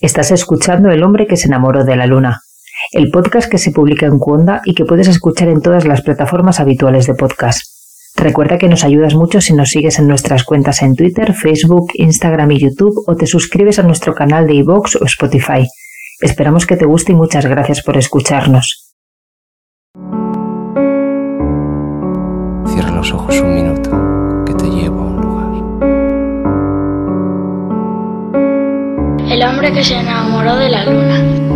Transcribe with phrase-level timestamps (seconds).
[0.00, 2.40] Estás escuchando El hombre que se enamoró de la luna,
[2.92, 6.58] el podcast que se publica en Cuonda y que puedes escuchar en todas las plataformas
[6.58, 7.60] habituales de podcast.
[8.16, 12.50] Recuerda que nos ayudas mucho si nos sigues en nuestras cuentas en Twitter, Facebook, Instagram
[12.50, 15.66] y YouTube o te suscribes a nuestro canal de iVoox o Spotify.
[16.20, 18.94] Esperamos que te guste y muchas gracias por escucharnos.
[22.66, 25.03] Cierra los ojos un minuto, que te llevo
[29.34, 31.53] El hombre que se enamoró de la luna.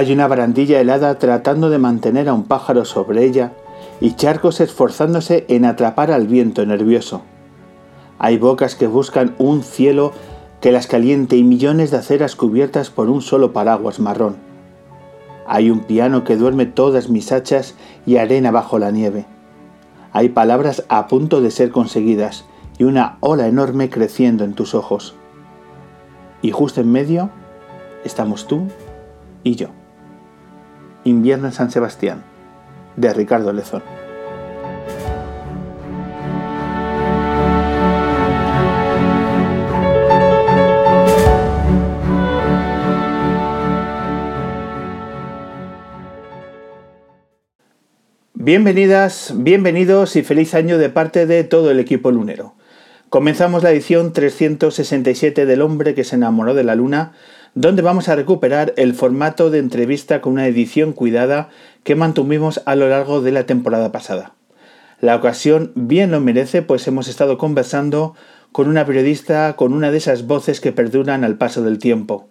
[0.00, 3.52] Hay una barandilla helada tratando de mantener a un pájaro sobre ella
[4.00, 7.20] y charcos esforzándose en atrapar al viento nervioso.
[8.18, 10.12] Hay bocas que buscan un cielo
[10.62, 14.36] que las caliente y millones de aceras cubiertas por un solo paraguas marrón.
[15.46, 17.74] Hay un piano que duerme todas mis hachas
[18.06, 19.26] y arena bajo la nieve.
[20.14, 22.46] Hay palabras a punto de ser conseguidas
[22.78, 25.14] y una ola enorme creciendo en tus ojos.
[26.40, 27.28] Y justo en medio
[28.02, 28.62] estamos tú
[29.44, 29.68] y yo.
[31.04, 32.22] Invierno en San Sebastián,
[32.96, 33.82] de Ricardo Lezón.
[48.34, 52.54] Bienvenidas, bienvenidos y feliz año de parte de todo el equipo lunero.
[53.08, 57.12] Comenzamos la edición 367 del hombre que se enamoró de la luna
[57.54, 61.48] donde vamos a recuperar el formato de entrevista con una edición cuidada
[61.84, 64.34] que mantuvimos a lo largo de la temporada pasada.
[65.00, 68.14] La ocasión bien lo merece, pues hemos estado conversando
[68.52, 72.28] con una periodista con una de esas voces que perduran al paso del tiempo.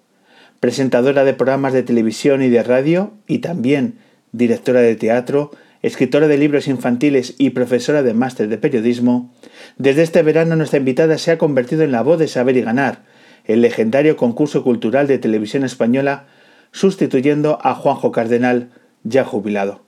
[0.60, 4.00] Presentadora de programas de televisión y de radio y también
[4.32, 9.34] directora de teatro, escritora de libros infantiles y profesora de máster de periodismo,
[9.78, 13.04] desde este verano nuestra invitada se ha convertido en la voz de saber y ganar,
[13.50, 16.28] el legendario concurso cultural de televisión española,
[16.72, 18.70] sustituyendo a Juanjo Cardenal,
[19.04, 19.82] ya jubilado.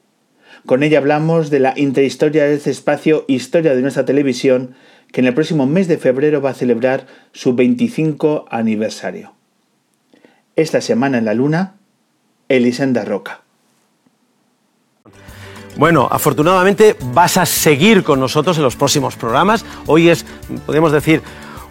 [0.66, 4.73] Con ella hablamos de la interhistoria de este espacio Historia de nuestra televisión,
[5.11, 9.33] que en el próximo mes de febrero va a celebrar su 25 aniversario.
[10.55, 11.75] Esta semana en la Luna,
[12.49, 13.41] Elisenda Roca.
[15.78, 19.63] Bueno, afortunadamente vas a seguir con nosotros en los próximos programas.
[19.85, 20.25] Hoy es,
[20.66, 21.22] podemos decir,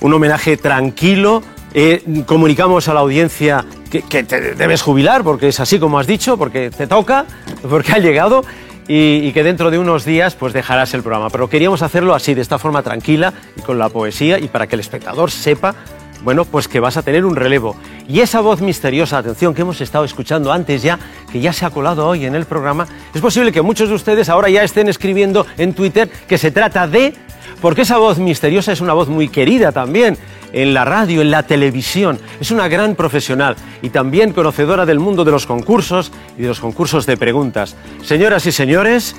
[0.00, 1.42] un homenaje tranquilo,
[1.72, 6.36] eh, comunicamos a la audiencia que, te debes jubilar, porque es así como has dicho,
[6.36, 7.26] porque te toca,
[7.68, 8.44] porque ha llegado.
[8.92, 11.30] Y, que dentro de unos días pues dejarás el programa.
[11.30, 14.74] Pero queríamos hacerlo así, de esta forma tranquila y con la poesía y para que
[14.74, 15.76] el espectador sepa,
[16.24, 17.76] bueno, pues que vas a tener un relevo.
[18.08, 20.98] Y esa voz misteriosa, atención, que hemos estado escuchando antes ya,
[21.30, 24.28] que ya se ha colado hoy en el programa, es posible que muchos de ustedes
[24.28, 27.14] ahora ya estén escribiendo en Twitter que se trata de...
[27.60, 30.16] Porque esa voz misteriosa es una voz muy querida también
[30.52, 32.18] en la radio, en la televisión.
[32.40, 36.60] Es una gran profesional y también conocedora del mundo de los concursos y de los
[36.60, 37.76] concursos de preguntas.
[38.02, 39.16] Señoras y señores,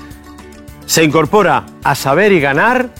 [0.86, 2.90] se incorpora a Saber y Ganar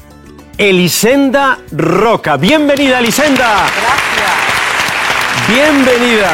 [0.58, 2.36] Elisenda Roca.
[2.36, 3.66] Bienvenida, Elisenda.
[3.80, 4.32] Gracias.
[5.48, 6.30] Bienvenida.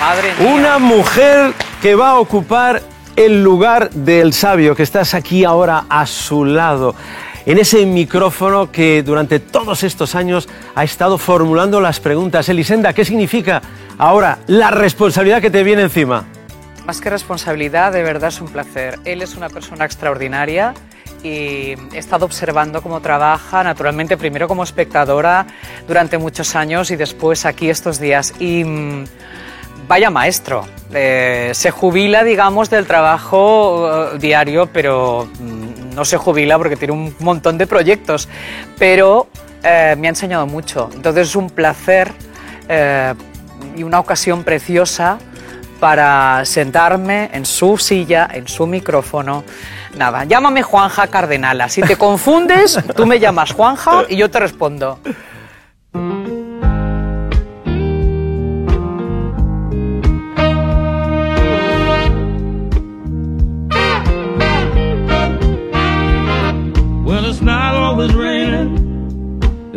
[0.00, 0.54] Madre mía.
[0.54, 2.82] Una mujer que va a ocupar
[3.16, 6.94] el lugar del sabio, que estás aquí ahora a su lado
[7.46, 12.48] en ese micrófono que durante todos estos años ha estado formulando las preguntas.
[12.48, 13.62] Elisenda, ¿qué significa
[13.98, 16.24] ahora la responsabilidad que te viene encima?
[16.86, 18.98] Más que responsabilidad, de verdad es un placer.
[19.04, 20.74] Él es una persona extraordinaria
[21.22, 25.46] y he estado observando cómo trabaja, naturalmente primero como espectadora
[25.88, 28.34] durante muchos años y después aquí estos días.
[28.38, 29.04] Y mm,
[29.88, 36.58] vaya maestro, eh, se jubila, digamos, del trabajo eh, diario, pero mm, no se jubila
[36.58, 38.28] porque tiene un montón de proyectos,
[38.78, 39.28] pero
[39.62, 40.90] eh, me ha enseñado mucho.
[40.94, 42.12] Entonces es un placer
[43.76, 45.18] y una ocasión preciosa
[45.80, 49.44] para sentarme en su silla, en su micrófono.
[49.98, 51.68] Nada, llámame Juanja Cardenala.
[51.68, 54.98] Si te confundes, tú me llamas Juanja y yo te respondo.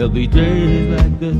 [0.07, 1.36] There'll be days like this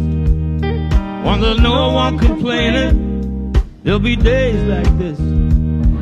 [1.23, 3.55] when there's no one complaining.
[3.81, 5.17] There'll be days like this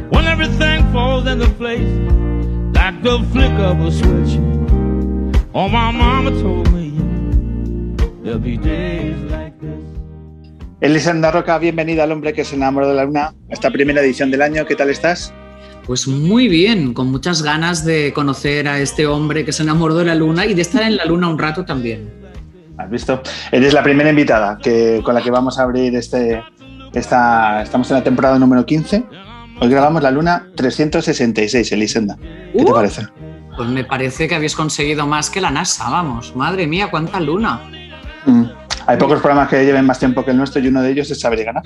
[0.09, 1.94] when everything falls into place
[2.73, 4.41] like the flick of a switch.
[5.53, 6.89] Oh, my mama told me
[8.23, 9.85] there'll be days like this.
[10.81, 14.41] Elisenda Roca, bienvenida al hombre que se enamoró de la luna, esta primera edición del
[14.41, 14.65] año.
[14.65, 15.31] ¿Qué tal estás?
[15.85, 20.06] Pues muy bien, con muchas ganas de conocer a este hombre que se enamoró de
[20.06, 22.25] la luna y de estar en la luna un rato también.
[22.77, 23.22] ¿Has visto?
[23.51, 26.44] Eres la primera invitada que, con la que vamos a abrir este.
[26.94, 29.04] Esta, estamos en la temporada número 15.
[29.60, 32.18] Hoy grabamos la luna 366, Elisenda.
[32.18, 32.74] ¿Qué te Uh.
[32.74, 33.07] parece?
[33.57, 36.36] Pues me parece que habéis conseguido más que la NASA, vamos.
[36.36, 37.62] Madre mía, cuánta luna.
[38.25, 38.44] Mm.
[38.88, 41.19] Hay pocos programas que lleven más tiempo que el nuestro y uno de ellos es
[41.19, 41.63] Saber y Ganar.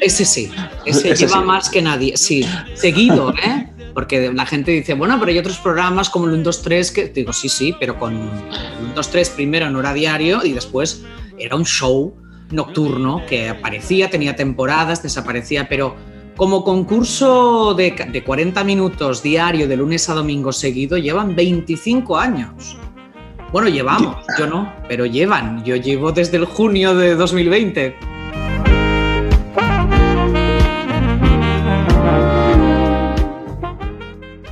[0.00, 0.50] Ese sí,
[0.86, 1.44] ese, Ese lleva sí.
[1.46, 2.16] más que nadie.
[2.16, 3.66] Sí, seguido, ¿eh?
[3.94, 7.08] Porque la gente dice, bueno, pero hay otros programas como el 1, 2, 3 que
[7.08, 11.04] digo, sí, sí, pero con el 1, 2, 3 primero no era diario y después
[11.38, 12.14] era un show
[12.50, 15.96] nocturno que aparecía, tenía temporadas, desaparecía, pero
[16.36, 22.76] como concurso de, de 40 minutos diario de lunes a domingo seguido llevan 25 años.
[23.52, 25.64] Bueno, llevamos, yo no, pero llevan.
[25.64, 27.96] Yo llevo desde el junio de 2020.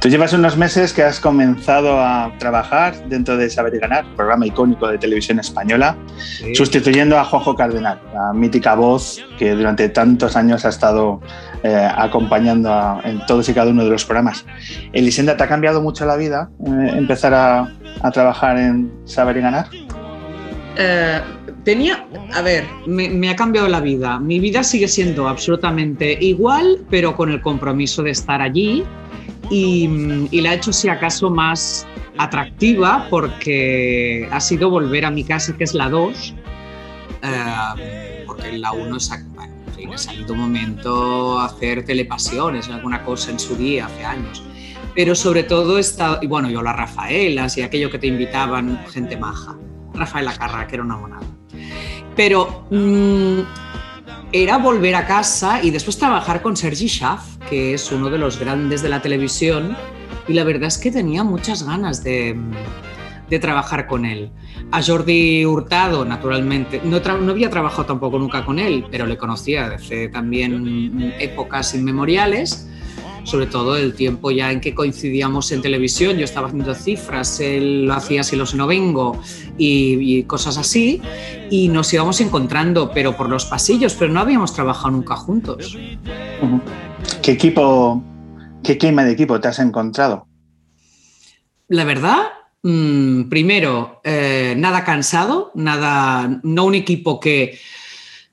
[0.08, 4.46] Tú llevas unos meses que has comenzado a trabajar dentro de Saber y Ganar, programa
[4.46, 6.55] icónico de televisión española, Sí.
[6.55, 11.20] sustituyendo a Juanjo Cardenal, la mítica voz que durante tantos años ha estado
[11.62, 14.46] eh, acompañando a- en todos y cada uno de los programas.
[14.94, 17.69] Elisenda, ¿te ha cambiado mucho la vida eh, empezar a,
[18.00, 19.66] a trabajar en Saber y Ganar?
[20.78, 21.20] Eh,
[21.64, 24.19] tenía, a ver, me, me ha cambiado la vida.
[24.19, 28.84] Mi vida sigue siendo absolutamente igual, pero con el compromiso de estar allí
[29.50, 31.87] y, mm, y la ha hecho, si acaso, más
[32.19, 36.35] atractiva porque ha sido volver a mi casa, que es la 2,
[37.23, 39.11] eh, porque en la 1 es,
[39.79, 44.43] en salido un momento hacer telepasiones, alguna cosa en su día, hace años.
[44.95, 49.17] Pero sobre todo está, y bueno, yo las Rafaelas y aquello que te invitaban, gente
[49.17, 49.56] maja.
[49.95, 51.27] Rafaela Carra, que era una monada.
[52.17, 53.41] Pero mm,
[54.33, 58.39] era volver a casa y después trabajar con Sergi Schaff, que es uno de los
[58.39, 59.77] grandes de la televisión,
[60.27, 62.37] y la verdad es que tenía muchas ganas de,
[63.41, 64.31] trabajar con él.
[64.71, 66.97] A Jordi Hurtado, naturalmente, no,
[67.31, 72.69] había trabajado tampoco nunca con él, pero le conocía desde también épocas inmemoriales
[73.29, 77.85] sobre todo el tiempo ya en que coincidíamos en televisión, yo estaba haciendo cifras, él
[77.85, 79.21] lo hacía si lo sé no vengo
[79.59, 81.03] y, cosas así,
[81.50, 85.77] y nos íbamos encontrando, pero por los pasillos, pero no habíamos trabajado nunca juntos.
[86.41, 86.61] Ujú.
[87.22, 88.02] ¿Qué equipo,
[88.62, 90.26] qué clima de equipo te has encontrado?
[91.69, 92.19] La verdad,
[92.62, 97.58] mm, primero, eh, nada cansado, nada, no un equipo que,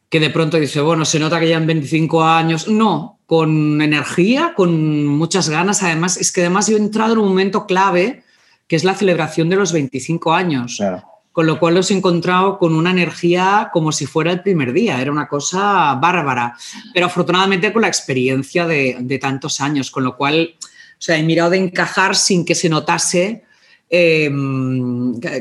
[0.10, 4.54] que de pronto dice, bueno, se nota que ya en 25 años, no, con energía,
[4.56, 8.24] con muchas ganas, además, es que además yo he entrado en un momento clave,
[8.68, 10.76] que es la celebración de los 25 años.
[10.78, 11.04] Claro.
[11.36, 15.02] Con lo cual los he encontrado con una energía como si fuera el primer día,
[15.02, 16.56] era una cosa bárbara,
[16.94, 21.50] pero afortunadamente con la experiencia de, tantos años, con lo cual, o sea, he mirado
[21.50, 23.44] de encajar sin que se notase
[23.90, 24.32] eh,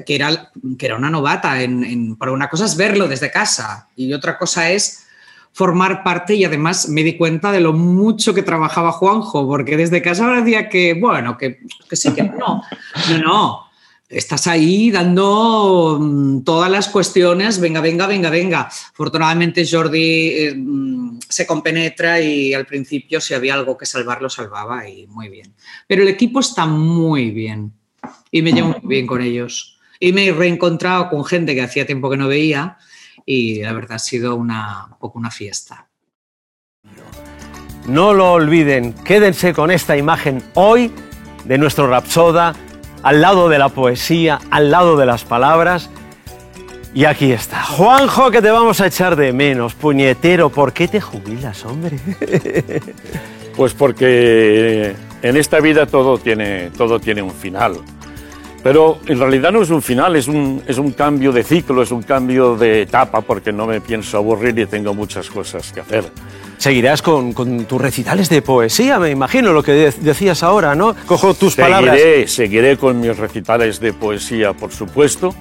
[0.04, 1.62] que, era, que era una novata.
[1.62, 5.06] En, en, pero una cosa es verlo desde casa y otra cosa es
[5.52, 10.02] formar parte y además me di cuenta de lo mucho que trabajaba Juanjo, porque desde
[10.02, 12.64] casa parecía que, bueno, que, que sí, que no,
[13.10, 13.63] no, no
[14.14, 18.60] estás ahí dando mm, todas las cuestiones, venga, venga, venga, venga.
[18.62, 24.30] Afortunadamente Jordi eh, mm, se compenetra y al principio si había algo que salvar lo
[24.30, 25.54] salvaba y muy bien.
[25.86, 27.72] Pero el equipo está muy bien
[28.30, 29.78] y me llevo muy bien con ellos.
[29.98, 32.78] Y me he reencontrado con gente que hacía tiempo que no veía
[33.26, 35.88] y la verdad ha sido una, un poco una fiesta.
[37.88, 40.90] No lo olviden, quédense con esta imagen hoy
[41.44, 42.54] de nuestro Rapsoda
[43.04, 45.90] al lado de la poesía, al lado de las palabras.
[46.94, 47.62] Y aquí está.
[47.62, 49.74] Juanjo, que te vamos a echar de menos.
[49.74, 51.98] Puñetero, ¿por qué te jubilas, hombre?
[53.56, 57.76] Pues porque en esta vida todo tiene, todo tiene un final.
[58.64, 61.92] Pero en realidad no es un final, es un, es un cambio de ciclo, es
[61.92, 66.04] un cambio de etapa, porque no me pienso aburrir y tengo muchas cosas que hacer.
[66.58, 70.94] Seguirás con, con tus recitales de poesía, me imagino, lo que de- decías ahora, ¿no?
[71.06, 71.98] Cojo tus palabras.
[71.98, 75.34] Seguiré, seguiré con mis recitales de poesía, por supuesto.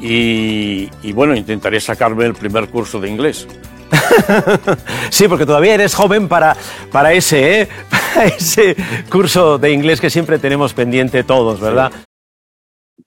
[0.00, 3.46] Y, y bueno, intentaré sacarme el primer curso de inglés.
[5.10, 6.56] Sí, porque todavía eres joven para,
[6.90, 7.68] para ese, ¿eh?
[8.14, 8.74] Para ese
[9.08, 11.92] curso de inglés que siempre tenemos pendiente todos, ¿verdad?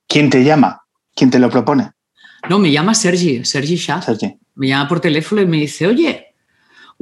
[0.07, 0.81] ¿Quién te llama?
[1.15, 1.91] ¿Quién te lo propone?
[2.49, 4.01] No, me llama Sergi, Sergi Shah.
[4.01, 4.37] Sergi.
[4.55, 6.32] Me llama por teléfono y me dice, oye,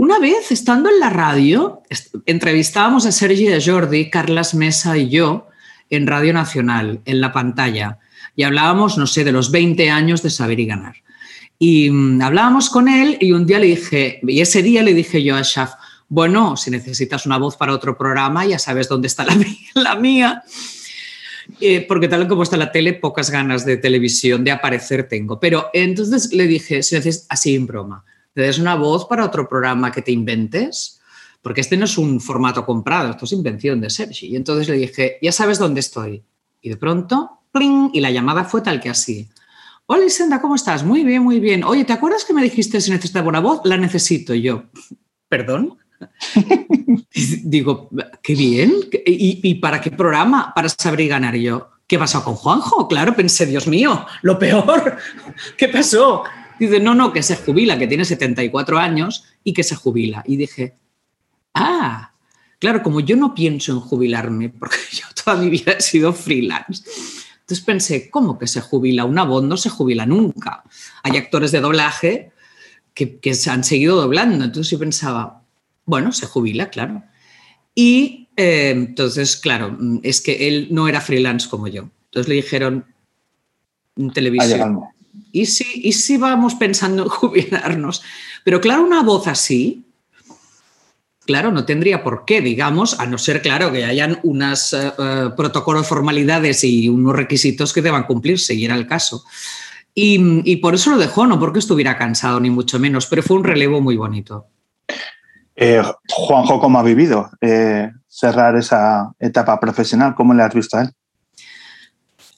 [0.01, 1.83] una vez estando en la radio,
[2.25, 5.47] entrevistábamos a Sergi de Jordi, Carlas Mesa y yo
[5.91, 7.99] en Radio Nacional, en la pantalla,
[8.35, 10.95] y hablábamos, no sé, de los 20 años de saber y ganar.
[11.59, 15.21] Y mm, hablábamos con él y un día le dije, y ese día le dije
[15.21, 15.73] yo a Shaf,
[16.09, 20.41] bueno, si necesitas una voz para otro programa, ya sabes dónde está la, mía-.
[21.59, 25.39] Eh, porque tal como está la tele, pocas ganas de televisión, de aparecer tengo.
[25.39, 29.47] Pero entonces le dije, si neces- así en broma, ¿te des una voz para otro
[29.47, 30.99] programa que te inventes?
[31.41, 34.27] Porque este no es un formato comprado, esto es invención de Sergi.
[34.27, 36.23] Y entonces le dije, ya sabes dónde estoy.
[36.61, 37.89] Y de pronto, ¡pling!
[37.93, 39.29] y la llamada fue tal que así.
[39.87, 40.83] Hola Isenda, ¿cómo estás?
[40.83, 41.63] Muy bien, muy bien.
[41.63, 43.61] Oye, ¿te acuerdas que me dijiste si necesitaba una voz?
[43.65, 44.63] La necesito Y yo.
[45.27, 45.77] ¿Perdón?
[47.43, 47.89] Digo,
[48.21, 48.73] qué bien.
[49.05, 50.53] ¿Y, para qué programa?
[50.53, 51.71] Para saber y ganar yo.
[51.87, 52.87] ¿Qué pasó con Juanjo?
[52.87, 54.97] Claro, pensé, Dios mío, lo peor.
[55.57, 56.23] ¿Qué pasó?
[56.61, 60.23] Dice, no, no, que se jubila, que tiene 74 años y que se jubila.
[60.27, 60.77] Y dije,
[61.55, 62.13] ah,
[62.59, 66.83] claro, como yo no pienso en jubilarme, porque yo toda mi vida he sido freelance.
[67.39, 69.05] Entonces pensé, ¿cómo que se jubila?
[69.05, 70.63] Una voz no se jubila nunca.
[71.01, 72.31] Hay actores de doblaje
[72.93, 74.45] que, que se han seguido doblando.
[74.45, 75.41] Entonces yo pensaba,
[75.85, 77.01] bueno, se jubila, claro.
[77.73, 81.89] Y eh, entonces, claro, es que él no era freelance como yo.
[82.05, 82.85] Entonces le dijeron
[83.95, 84.90] en televisión.
[85.31, 88.03] ¿Y si, ¿Y vamos pensando en jubilarnos?
[88.43, 89.85] Pero claro, una voz así,
[91.25, 94.75] claro, no tendría por qué, digamos, a no ser, claro, que hayan unos
[95.37, 99.23] protocolos, formalidades y unos requisitos que deban cumplirse, y era el caso.
[99.93, 103.43] Y, por eso lo dejó, no porque estuviera cansado, ni mucho menos, pero fue un
[103.43, 104.47] relevo muy bonito.
[105.55, 110.15] Eh, Juanjo, ¿cómo ha vivido eh, cerrar esa etapa profesional?
[110.15, 110.91] ¿Cómo le has visto a él?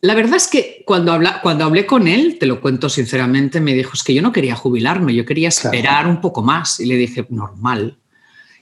[0.04, 3.74] La verdad es que cuando, habla, cuando hablé con él, te lo cuento sinceramente, me
[3.74, 6.10] dijo, es que yo no quería jubilarme, yo quería esperar Claro.
[6.10, 6.82] un poco más.
[6.82, 7.98] Y le dije, normal.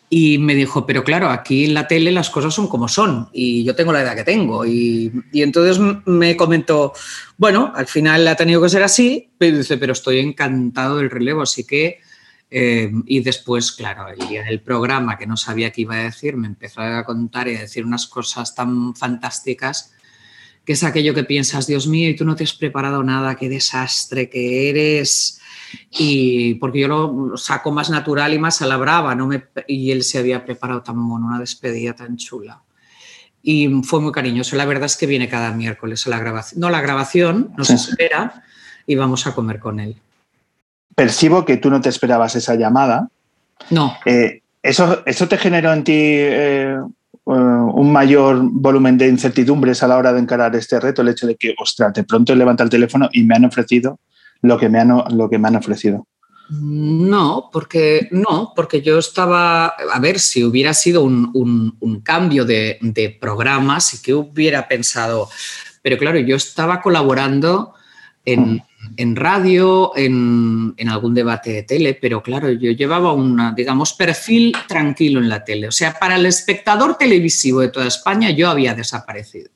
[0.08, 3.64] Y me dijo, pero claro, aquí en la tele las cosas son como son y
[3.64, 4.68] yo tengo la edad que tengo.
[4.68, 6.94] Y, y entonces me comentó,
[7.38, 11.42] bueno, al final ha tenido que ser así, pero dice, pero estoy encantado del relevo,
[11.42, 12.02] así que...
[12.52, 16.36] eh, y después, claro, el día del programa, que no sabía qué iba a decir,
[16.36, 19.94] me empezó a contar y a decir unas cosas tan fantásticas
[20.66, 23.50] que es aquello que piensas, Dios mío, y tú no te has preparado nada, qué
[23.50, 25.40] desastre que eres.
[25.92, 29.92] Y porque yo lo saco más natural y más a la brava, no me, y
[29.92, 32.62] él se había preparado tan mono, una despedida tan chula.
[33.44, 34.56] Y fue muy cariñoso.
[34.56, 36.60] La verdad es que viene cada miércoles a la grabación.
[36.62, 37.74] No, la grabación nos Sí.
[37.76, 38.44] espera
[38.86, 39.96] y vamos a comer con él.
[40.94, 43.10] Percibo que tú no te esperabas esa llamada.
[43.70, 46.78] No, Eh, ¿eso, ¿Eso te generó en ti eh, eh,
[47.32, 51.02] un mayor volumen de incertidumbres a la hora de encarar este reto?
[51.02, 54.00] El hecho de que, ostras, de pronto levanta el teléfono y me han ofrecido
[54.42, 56.08] lo que me han, lo que me han ofrecido.
[56.50, 62.44] No, porque no, porque yo estaba, a ver, si hubiera sido un, un- un cambio
[62.44, 65.30] de, de programa, sí que hubiera pensado,
[65.82, 67.74] pero claro, yo estaba colaborando
[68.26, 68.62] en,
[68.98, 74.54] en radio, en, en algún debate de tele, pero claro, yo llevaba un, digamos, perfil
[74.68, 75.68] tranquilo en la tele.
[75.68, 79.50] O sea, para el espectador televisivo de toda España yo había desaparecido.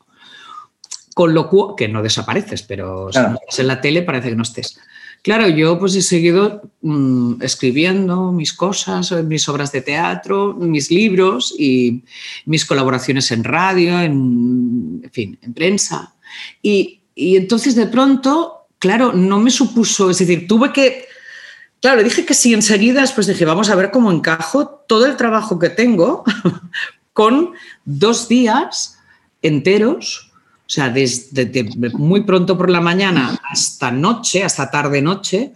[1.13, 3.29] Con lo cual, que no desapareces, pero si Claro.
[3.31, 4.77] no estás en la tele parece que no estés.
[5.21, 11.55] Claro, yo pues he seguido mm, escribiendo mis cosas, mis obras de teatro, mis libros
[11.57, 12.03] y
[12.45, 16.13] mis colaboraciones en radio, en, en fin, en prensa.
[16.61, 21.07] Y, y entonces de pronto, claro, no me supuso, es decir, tuve que,
[21.81, 25.57] claro, dije que sí enseguida, después dije, vamos a ver cómo encajo todo el trabajo
[25.57, 26.23] que tengo
[27.13, 28.99] con dos días
[29.41, 30.31] enteros,
[30.67, 35.53] o sea, desde de muy pronto por la mañana hasta noche, hasta tarde noche,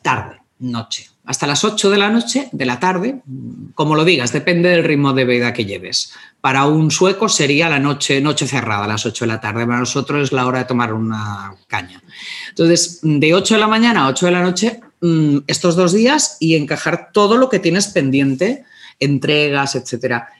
[0.00, 3.20] tarde, noche, hasta las 8 de la noche, de la tarde,
[3.74, 6.14] como lo digas, depende del ritmo de vida que lleves.
[6.40, 9.66] Para un sueco sería la noche, noche cerrada, a las 8 de la tarde.
[9.66, 12.02] Para nosotros es la hora de tomar una caña.
[12.48, 16.38] Entonces, de 8 de la mañana a 8 de la noche, mm, estos dos días
[16.40, 18.64] y encajar todo lo que tienes pendiente,
[18.98, 20.30] entregas, etcétera.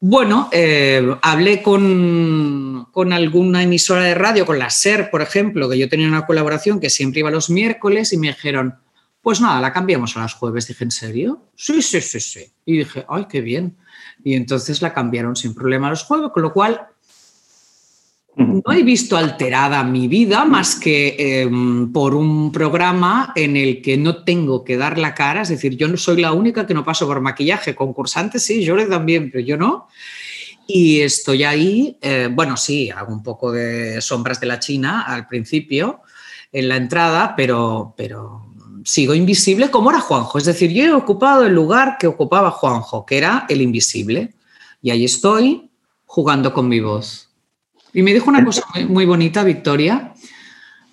[0.00, 5.78] Bueno, eh, hablé con, con, alguna emisora de radio, con la SER, por ejemplo, que
[5.78, 8.74] yo tenía una colaboración que siempre iba los miércoles y me dijeron,
[9.24, 10.68] pues nada, la cambiamos a los jueves.
[10.68, 11.40] Dije, ¿en serio?
[11.56, 12.44] Sí, sí, sí, sí.
[12.66, 13.74] Y dije, ay, qué bien.
[14.22, 16.88] Y entonces la cambiaron sin problema a los jueves, con lo cual
[18.36, 21.50] no he visto alterada mi vida más que eh,
[21.90, 25.88] por un programa en el que no tengo que dar la cara, es decir, yo
[25.88, 29.56] no soy la única que no paso por maquillaje, concursantes sí, yo también, pero yo
[29.56, 29.88] no.
[30.66, 35.26] Y estoy ahí, eh, bueno, sí, hago un poco de sombras de la China al
[35.26, 36.02] principio,
[36.52, 38.43] en la entrada, pero, pero
[38.84, 40.38] sigo invisible como era Juanjo.
[40.38, 44.34] Es decir, yo he ocupado el lugar que ocupaba Juanjo, que era el invisible.
[44.82, 45.70] Y ahí estoy
[46.04, 47.30] jugando con mi voz.
[47.92, 50.14] Y me dijo una cosa muy, muy bonita, Victoria.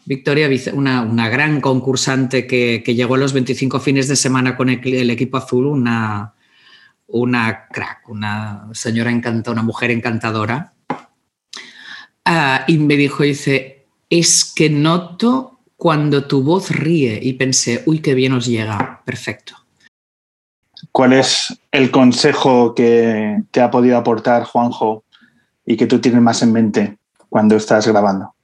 [0.05, 4.69] Victoria, una, una gran concursante que, que, llegó a los 25 fines de semana con
[4.69, 6.33] el, el equipo azul, una,
[7.07, 10.73] una crack, una señora encantada, una mujer encantadora.
[12.27, 18.01] Uh, y me dijo, dice, es que noto cuando tu voz ríe y pensé, uy,
[18.01, 19.55] qué bien os llega, perfecto.
[20.91, 25.03] ¿Cuál es el consejo que te ha podido aportar Juanjo
[25.65, 28.35] y que tú tienes más en mente cuando estás grabando?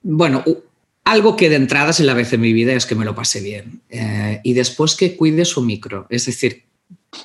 [0.00, 0.42] Bueno,
[1.04, 3.42] algo que de entrada es la vez en mi vida es que me lo pase
[3.42, 3.82] bien.
[3.90, 6.64] Eh, y después que cuide su micro, es decir,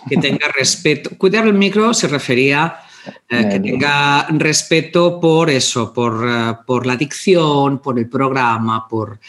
[0.10, 1.12] que tenga respeto.
[1.18, 2.82] Cuidar el micro se refería
[3.30, 9.20] eh, que tenga respeto por eso, por, uh, por, la dicción, por el programa, por...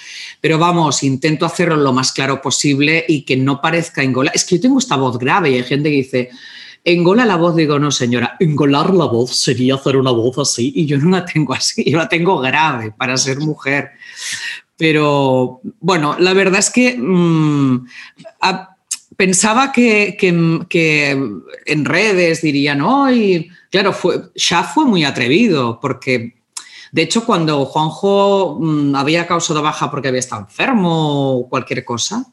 [0.41, 4.35] Pero vamos, intento hacerlo lo más claro posible y que no parezca engolar.
[4.35, 6.31] Es que yo tengo esta voz grave y hay gente que dice,
[6.85, 10.87] engola la voz, digo, no señora, engolar la voz sería hacer una voz así y
[10.87, 13.91] yo no la tengo así, yo la tengo grave para ser mujer.
[14.77, 16.97] Pero bueno, la verdad es que...
[16.99, 17.87] Mmm,
[18.41, 18.70] a,
[19.21, 20.17] pensaba que,
[21.67, 26.37] en redes dirían, hoy, claro, fue, ya fue muy atrevido, porque
[26.91, 32.33] de hecho cuando Juanjo mmm, había causado baja porque había estado enfermo o cualquier cosa,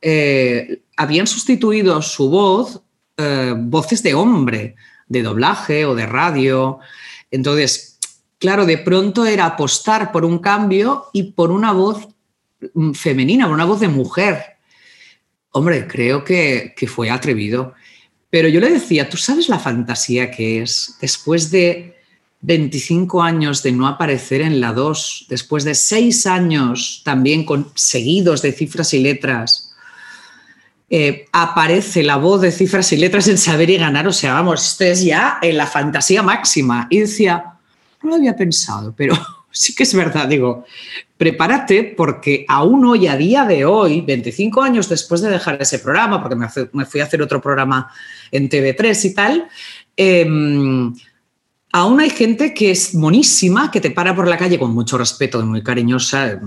[0.00, 2.80] eh, habían sustituido su voz,
[3.16, 4.76] eh, voces de hombre,
[5.08, 6.78] de doblaje o de radio.
[7.32, 7.98] Entonces,
[8.38, 12.06] claro, de pronto era apostar por un cambio y por una voz
[12.92, 14.53] femenina, por una voz de mujer.
[15.56, 17.74] Hombre, creo que, fue atrevido.
[18.28, 21.96] Pero yo le decía, ¿tú sabes la fantasía que es después de
[22.40, 28.42] 25 años de no aparecer en la 2, después de 6 años también con, seguidos
[28.42, 29.76] de cifras y letras?
[30.90, 34.72] Eh, aparece la voz de cifras y letras en Saber y Ganar, o sea, vamos,
[34.72, 36.88] esto es ya en la fantasía máxima.
[36.90, 37.44] Y decía,
[38.02, 39.16] no lo había pensado, pero
[39.54, 40.64] sí que es verdad, digo,
[41.16, 46.20] prepárate porque aún hoy, a día de hoy, 25 años después de dejar ese programa,
[46.20, 46.36] porque
[46.72, 47.90] me, fui a hacer otro programa
[48.32, 49.48] en TV3 y tal,
[49.96, 50.26] eh,
[51.72, 55.44] aún hay gente que es monísima, que te para por la calle con mucho respeto,
[55.46, 56.40] muy cariñosa,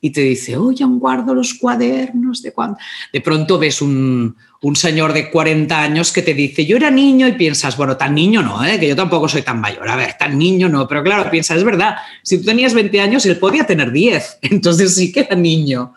[0.00, 2.76] y te dice, oye, aún guardo los cuadernos de cuando...
[3.10, 7.28] De pronto ves un, un, señor de 40 años que te dice, yo era niño,
[7.28, 8.78] y piensas, bueno, tan niño no, ¿eh?
[8.80, 11.64] que yo tampoco soy tan mayor, a ver, tan niño no, pero claro, piensas, es
[11.64, 15.94] verdad, si tú tenías 20 años, él podía tener 10, entonces sí que era niño.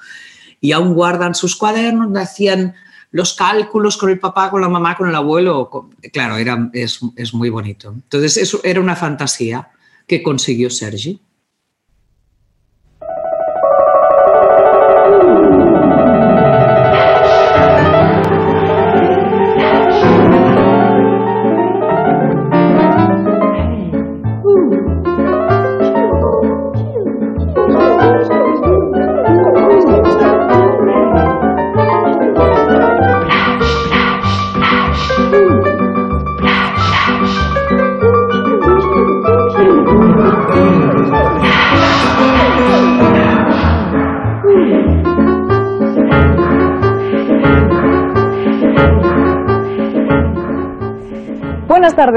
[0.60, 2.76] Y aún guardan sus cuadernos, hacían
[3.12, 5.90] los cálculos con el papá, con la mamá, con el abuelo.
[6.12, 7.92] Claro, era, es, es, muy bonito.
[7.94, 9.70] Entonces, eso era una fantasía
[10.08, 11.20] que consiguió Sergi.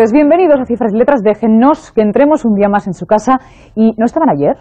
[0.00, 1.20] Tardes, bienvenidos a Cifras y Letras.
[1.22, 3.38] Déjennos que entremos un día más en su casa.
[3.74, 4.56] ¿Y no estaban ayer?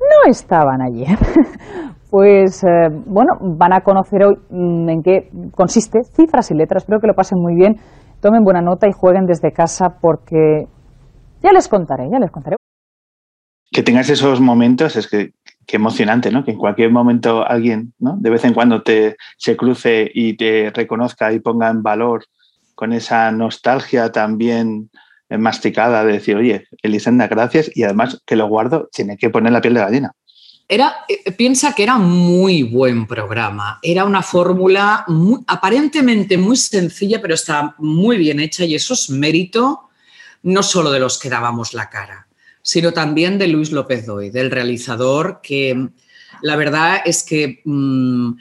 [0.00, 1.18] No estaban ayer.
[2.10, 6.84] Pues eh, bueno, van a conocer hoy mmm, en qué consiste Cifras y Letras.
[6.84, 7.74] Espero que lo pasen muy bien,
[8.20, 10.68] tomen buena nota y jueguen desde casa porque
[11.42, 12.54] ya les contaré, ya les contaré.
[13.68, 15.32] Que tengas esos momentos es que
[15.72, 16.44] emocionante, ¿no?
[16.44, 18.12] Que en cualquier momento alguien, ¿no?
[18.16, 22.26] De vez en cuando te se cruce y te reconozca y ponga en valor
[22.74, 24.90] con esa nostalgia también
[25.28, 29.60] masticada de decir, oye, Elisenda, gracias, y además que lo guardo, tiene que poner la
[29.60, 30.12] piel de gallina.
[30.66, 35.04] Era, eh, piensa que era muy buen programa, era una fórmula
[35.46, 39.90] aparentemente muy sencilla, pero está muy bien hecha y eso es mérito
[40.42, 42.28] no solo de los que dábamos la cara,
[42.62, 45.88] sino también de Luis López Doy, del realizador, que
[46.42, 48.32] la verdad es que mmm,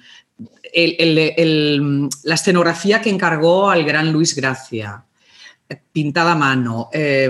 [0.73, 5.03] la escenografía que encargó al gran Luis Gracia,
[5.91, 7.29] pintada a mano, eh,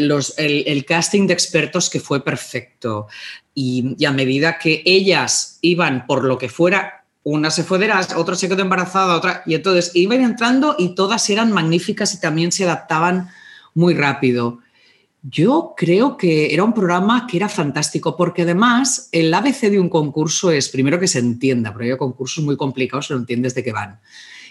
[0.00, 3.06] los, el, casting de expertos que fue perfecto
[3.54, 7.88] y, y, a medida que ellas iban por lo que fuera, una se fue de
[7.88, 12.20] las, otra se quedó embarazada, otra, y entonces iban entrando y todas eran magníficas y
[12.20, 13.30] también se adaptaban
[13.74, 14.60] muy rápido.
[15.28, 19.88] Yo creo que era un programa que era fantástico porque además el ABC de un
[19.88, 23.72] concurso es primero que se entienda, porque hay concursos muy complicados, no entiendes de qué
[23.72, 23.98] van.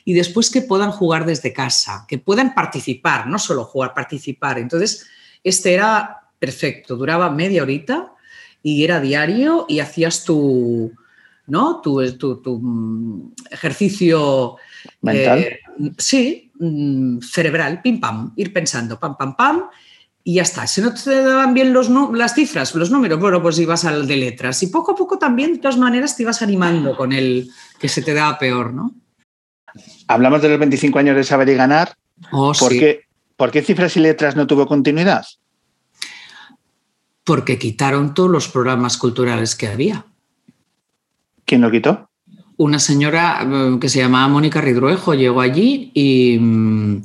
[0.03, 4.59] Y después que puedan jugar desde casa, que puedan participar, no solo jugar, participar.
[4.59, 5.07] Entonces,
[5.43, 8.13] este era perfecto, duraba media horita
[8.61, 10.91] y era diario y hacías tu,
[11.47, 11.79] ¿no?
[11.81, 14.57] tu, tu, tu mm, ejercicio
[15.01, 15.39] Mental.
[15.39, 15.59] eh,
[15.97, 19.63] sí, mm, cerebral, pim pam, ir pensando, pam, pam, pam,
[20.27, 20.65] y ya está.
[20.65, 24.17] Si no te daban bien los, las cifras, los números, bueno, pues ibas al de
[24.17, 24.63] letras.
[24.63, 28.01] Y poco a poco también, de todas maneras, te ibas animando con el que se
[28.01, 28.91] te daba peor, ¿no?
[30.07, 31.95] Hablamos de los 25 años de saber y ganar.
[32.31, 32.79] Oh, ¿Por, sí.
[32.79, 33.01] qué,
[33.37, 35.27] por qué cifras y letras no tuvo continuidad?
[37.23, 40.07] Porque quitaron todos los programas culturales que había.
[41.45, 42.09] ¿Quién lo quitó?
[42.57, 47.03] Una señora eh, que se llamaba Mónica Ridruejo llegó allí y mm,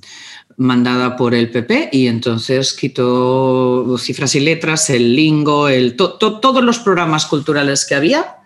[0.61, 6.39] mandada por el PP y entonces quitó cifras y letras, el lingo, el, to- to-
[6.39, 8.37] todos los programas culturales que había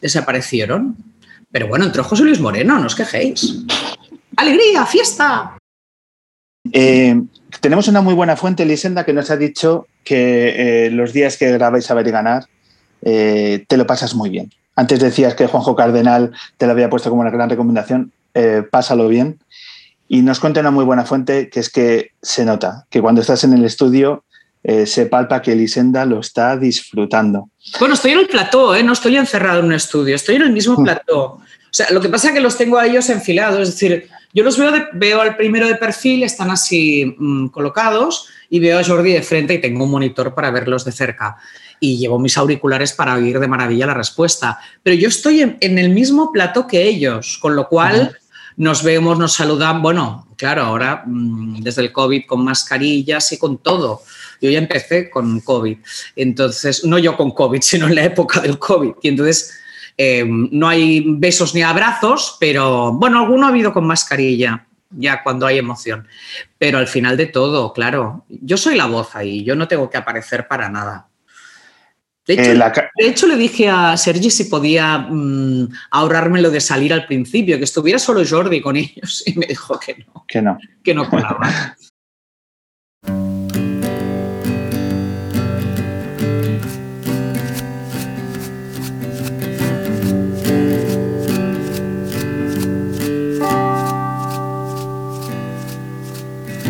[0.00, 0.96] desaparecieron.
[1.52, 3.64] Pero bueno, entró José Luis Moreno, no os quejéis.
[4.36, 4.86] ¡Alegría!
[4.86, 5.58] ¡Fiesta!
[6.72, 7.20] Eh,
[7.60, 11.52] tenemos una muy buena fuente, Lisenda, que nos ha dicho que eh, los días que
[11.52, 12.46] grabáis Saber y Ganar
[13.02, 14.50] eh, te lo pasas muy bien.
[14.74, 18.10] Antes decías que Juanjo Cardenal te lo había puesto como una gran recomendación.
[18.70, 19.38] pásalo bien.
[20.08, 23.44] Y nos cuenta una muy buena fuente que es que se nota que cuando estás
[23.44, 24.24] en el estudio
[24.64, 27.50] eh, se palpa que Lisenda lo está disfrutando.
[27.78, 28.82] Bueno, estoy en el plató, ¿eh?
[28.82, 31.22] no estoy encerrado en un estudio, estoy en el mismo plató.
[31.24, 31.40] O
[31.70, 34.58] sea, lo que pasa es que los tengo a ellos enfilados, es decir, yo los
[34.58, 39.12] veo, de- veo al primero de perfil, están así mm, colocados y veo a Jordi
[39.12, 41.36] de frente y tengo un monitor para verlos de cerca.
[41.80, 44.58] Y llevo mis auriculares para oír de maravilla la respuesta.
[44.82, 48.16] Pero yo estoy en, en el mismo plató que ellos, con lo cual
[48.58, 49.80] nos vemos, nos saludan.
[49.80, 54.02] Bueno, claro, ahora mm, desde el COVID con mascarillas y con todo.
[54.40, 55.78] Yo ya empecé con COVID.
[56.16, 58.94] Entonces, no yo con COVID, sino en la época del COVID.
[59.00, 59.58] Y entonces
[59.96, 65.46] eh, no hay besos ni abrazos, pero bueno, alguno ha habido con mascarilla, ya cuando
[65.46, 66.08] hay emoción.
[66.58, 69.96] Pero al final de todo, claro, yo soy la voz ahí, yo no tengo que
[69.96, 71.07] aparecer para nada.
[72.28, 76.50] De hecho, Eh, la de hecho, le dije a Sergi si podía mm, ahorrarme lo
[76.50, 80.24] de salir al principio, que estuviera solo Jordi con ellos, y me dijo que no,
[80.28, 80.58] que no.
[80.84, 81.74] que no colaba.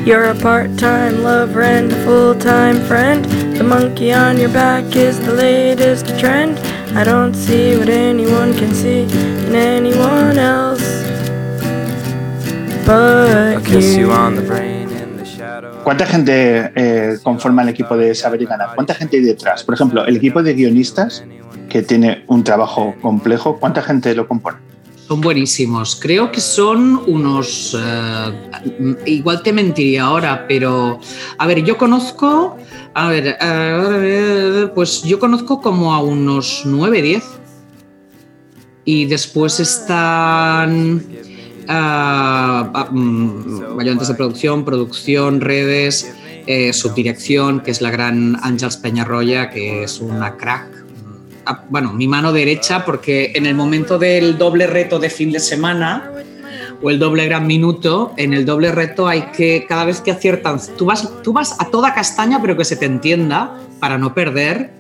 [0.07, 3.48] You're a part-time lover and a full-time friend.
[3.59, 6.61] The monkey on your back is the latest trend.
[6.95, 10.87] I don't see what anyone can see in anyone else.
[12.87, 14.09] But you.
[15.83, 18.77] ¿Cuánta gente eh, conforma el equipo de Saber y Ganar?
[18.77, 19.65] ¿Cuánta gente hay detrás?
[19.65, 21.25] Por ejemplo, el equipo de guionistas,
[21.69, 24.59] que tiene un trabajo complejo, ¿cuánta gente lo compone?
[25.09, 25.97] Son buenísimos.
[25.97, 27.75] Creo que son unos.
[27.77, 31.01] eh, igual te mentiría ahora, pero.
[31.39, 32.59] A ver, yo conozco.
[32.95, 37.25] A ver, eh, pues yo conozco como a unos 9, 10.
[38.85, 41.03] Y después están.
[41.69, 42.89] ah, ah,
[43.79, 46.15] ayudantes de producción, producción, redes,
[46.47, 50.67] eh, subdirección, que es la gran Ángels Peñarroya, que es una crack
[51.45, 55.41] a- bueno, mi mano derecha, porque en el momento del doble reto de fin de
[55.41, 56.11] semana
[56.83, 60.61] o el doble gran minuto, en el doble reto hay que, cada vez que aciertan,
[60.77, 64.71] tú vas, tú vas a toda castaña, pero que se te entienda para no perder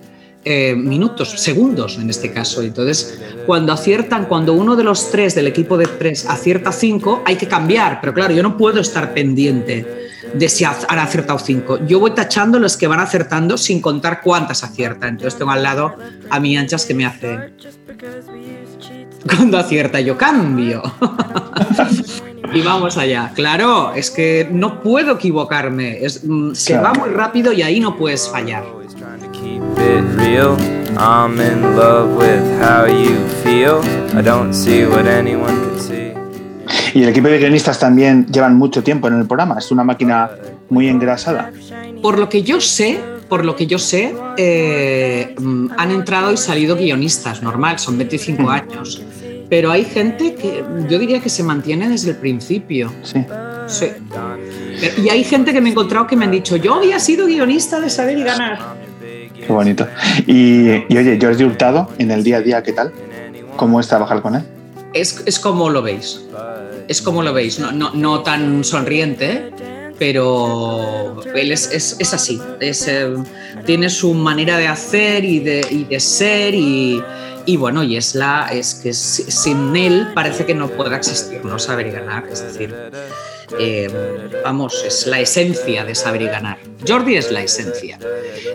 [0.45, 2.63] eh, minutos, segundos en este caso.
[2.63, 7.37] Entonces, cuando aciertan, cuando uno de los tres del equipo de tres acierta cinco, hay
[7.37, 9.85] que cambiar, pero claro, yo no puedo estar pendiente
[10.33, 11.79] de si ha- han acertado cinco.
[11.87, 15.11] Yo voy tachando los que van acertando sin contar cuántas aciertan.
[15.11, 15.95] Entonces tengo al lado
[16.31, 17.39] a mi anchas que me hace.
[19.27, 20.83] Cuando acierta yo cambio.
[22.55, 23.33] y vamos allá.
[23.35, 26.05] Claro, es que no puedo equivocarme.
[26.05, 26.85] Es, mm, se Claro.
[26.85, 28.65] va muy rápido y ahí no puedes fallar.
[29.33, 30.57] keep it real.
[30.97, 33.81] I'm in love with how you feel.
[34.19, 36.13] I don't see what anyone could see.
[36.95, 39.59] Y el equipo de guionistas también llevan mucho tiempo en el programa.
[39.59, 40.31] Es una máquina
[40.71, 41.53] muy engrasada.
[42.03, 46.37] Por lo que yo sé, por lo que yo sé, eh, mm, han entrado y
[46.37, 49.03] salido guionistas, normal, son 25 años.
[49.51, 52.93] Pero hay gente que yo diría que se mantiene desde el principio.
[53.03, 53.25] Sí.
[53.67, 53.87] Sí.
[54.81, 57.27] Pero- Y hay gente que me he encontrado que me han dicho, yo había sido
[57.27, 58.59] guionista de Saber y Ganar.
[59.35, 59.87] Qué bonito.
[60.27, 62.93] Y, y oye, Jordi Hurtado, en el día a día, ¿qué tal?
[63.57, 64.43] ¿Cómo es trabajar con él?
[64.93, 66.23] Es, es como lo veis.
[66.87, 69.51] Es como lo veis, no, no, no tan sonriente,
[69.99, 73.17] pero él es, es- así, eh,
[73.67, 77.03] tiene su manera de hacer y de, ser y,
[77.57, 81.59] bueno, y es la es que si- sin él parece que no pueda existir, no
[81.59, 82.75] saber y ganar, es decir,
[83.59, 83.89] eh,
[84.45, 86.59] vamos, es la esencia de saber y ganar.
[86.87, 87.99] Jordi es la esencia.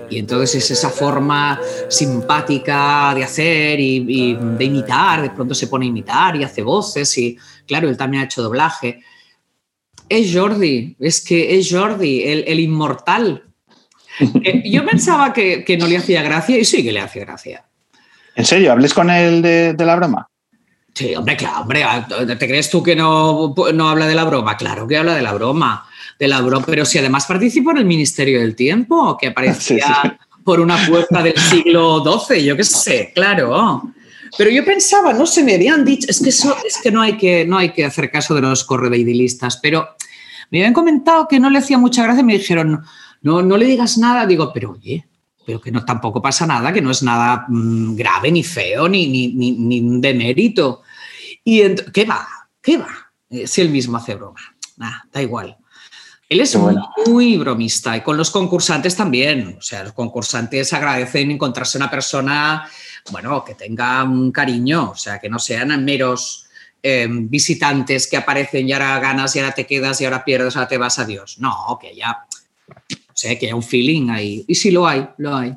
[0.10, 5.66] Y entonces es esa forma simpática de hacer y, y de imitar, de pronto se
[5.68, 9.02] pone a imitar y hace voces y claro, él también ha hecho doblaje.
[10.10, 13.44] Es Jordi, es que es Jordi, el, el inmortal.
[14.20, 17.66] Eh, Yo pensaba que, que no le hacía gracia y sí que le hace gracia.
[18.36, 18.72] ¿En serio?
[18.72, 20.28] ¿Hables con él de, de la broma?
[20.94, 21.84] Sí, hombre, claro, hombre,
[22.38, 24.56] ¿te crees tú que no, no habla de la broma?
[24.58, 25.88] Claro que habla de la broma,
[26.20, 30.10] de la broma, pero si además participó en el Ministerio del Tiempo, que aparecía Sí,
[30.10, 30.12] sí.
[30.44, 33.92] por una puerta del siglo XII, yo qué sé, claro.
[34.38, 37.18] Pero yo pensaba, no sé, me habían dicho, es que eso, es que no hay
[37.18, 39.90] que, no hay que hacer caso de los correveidilistas, pero
[40.50, 42.84] me habían comentado que no le hacía mucha gracia y me dijeron,
[43.22, 45.08] no, no le digas nada, digo, pero oye,
[45.46, 49.08] pero que no tampoco pasa nada, que no es nada mm, grave, ni feo, ni,
[49.08, 50.82] ni, ni, ni demérito.
[51.44, 52.28] Y ¿qué va?
[52.62, 53.12] ¿Qué va?
[53.30, 54.40] Eh, si él mismo hace broma.
[54.80, 55.58] Ah, da igual.
[56.30, 56.90] Él es bueno.
[57.06, 59.56] muy bromista y con los concursantes también.
[59.60, 62.68] O sea, los concursantes agradecen encontrarse una persona,
[63.12, 66.48] bueno, que tenga un cariño, o sea, que no sean meros
[66.82, 70.68] eh, visitantes que aparecen y ahora ganas y ahora te quedas y ahora pierdes, ahora
[70.68, 71.38] te vas a Dios.
[71.40, 72.26] No, que haya,
[72.90, 74.44] o sea, que haya un feeling ahí.
[74.48, 75.56] Y sí lo hay, lo hay.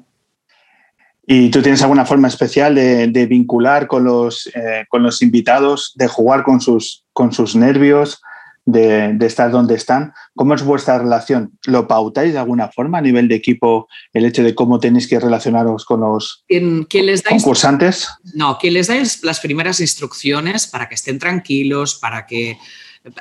[1.28, 5.92] ¿Y tú tienes alguna forma especial de, de vincular con los, eh, con los invitados,
[5.96, 8.22] de jugar con sus, con sus nervios,
[8.66, 10.12] de, de estar donde están?
[10.34, 11.58] ¿Cómo es vuestra relación?
[11.64, 15.18] ¿Lo pautáis de alguna forma a nivel de equipo el hecho de cómo tenéis que
[15.18, 18.08] relacionaros con los ¿Quién, quién les concursantes?
[18.34, 22.58] No, que les dais las primeras instrucciones para que estén tranquilos, para que...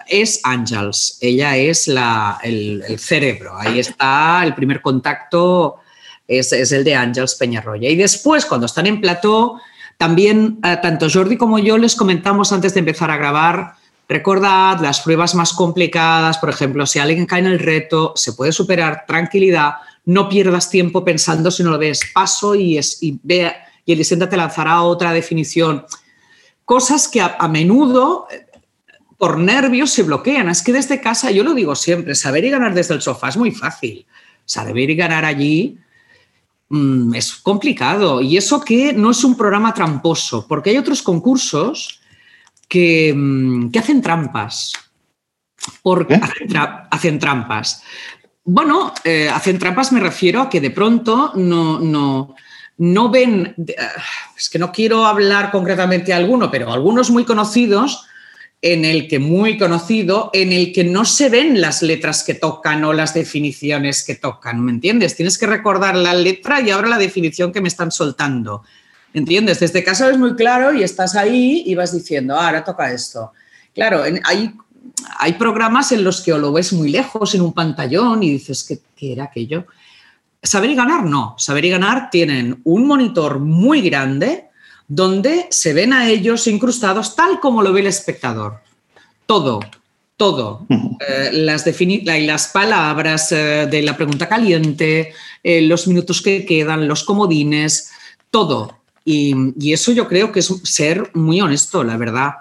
[0.08, 5.76] Es Ángels, ella es la, el, el cerebro, ahí está el primer contacto,
[6.28, 7.88] es, es el de Ángels Peñarroya.
[7.88, 9.62] Y después, cuando están en plató,
[10.00, 13.76] también eh, tanto Jordi como yo les comentamos antes de empezar a grabar,
[14.08, 18.52] recordad las pruebas más complicadas, por ejemplo, si alguien cae en el reto, se puede
[18.52, 23.52] superar, tranquilidad, no pierdas tiempo pensando si no lo ves, paso y, es, y ve
[23.86, 25.86] y el disidente te lanzará otra definición.
[26.64, 28.46] Cosas que a, a menudo eh,
[29.18, 30.50] por nervios se bloquean.
[30.50, 33.38] Es que desde casa, yo lo digo siempre, saber y ganar desde el sofá es
[33.38, 34.06] muy fácil.
[34.46, 35.78] Saber y ganar allí
[36.70, 38.22] mm, es complicado.
[38.22, 42.02] Y eso que no es un programa tramposo, porque hay otros concursos
[42.68, 44.74] que, mm, que hacen trampas.
[45.82, 47.82] Porque hacen, tra- hacen trampas.
[48.44, 52.36] Bueno, eh, hacen trampas me refiero a que de pronto no, no,
[52.78, 54.02] no ven, ah,
[54.38, 58.06] es que no quiero hablar concretamente de alguno, pero algunos muy conocidos,
[58.62, 62.84] en el que muy conocido, en el que no se ven las letras que tocan
[62.84, 65.16] o las definiciones que tocan, ¿me entiendes?
[65.16, 68.64] Tienes que recordar la letra y ahora la definición que me están soltando.
[69.16, 69.62] ¿Entiendes?
[69.62, 73.32] Desde casa es muy claro y estás ahí y vas diciendo, "Ah, ahora toca esto.
[73.74, 74.52] Claro, en- hay,
[75.20, 78.66] hay programas en los que o lo ves muy lejos en un pantallón y dices,
[78.66, 79.68] ¿qué, qué era aquello?
[80.44, 81.36] Saber y ganar no.
[81.38, 84.50] Saber y ganar tienen un monitor muy grande
[84.86, 88.60] donde se ven a ellos incrustados tal como lo ve el espectador.
[89.26, 89.62] Todo,
[90.18, 90.68] todo.
[90.70, 97.06] Eh, las, las palabras eh, de la pregunta caliente, eh, los minutos que quedan, los
[97.06, 97.92] comodines,
[98.30, 98.82] todo.
[99.06, 102.34] Y, y eso yo creo que es ser muy honesto, la verdad.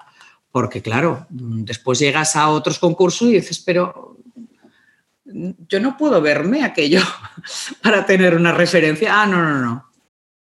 [0.50, 4.18] Porque claro, después llegas a otros concursos y dices, pero
[5.24, 7.00] yo no puedo verme aquello
[7.82, 9.22] para tener una referencia.
[9.22, 9.84] Ah, no, no, no.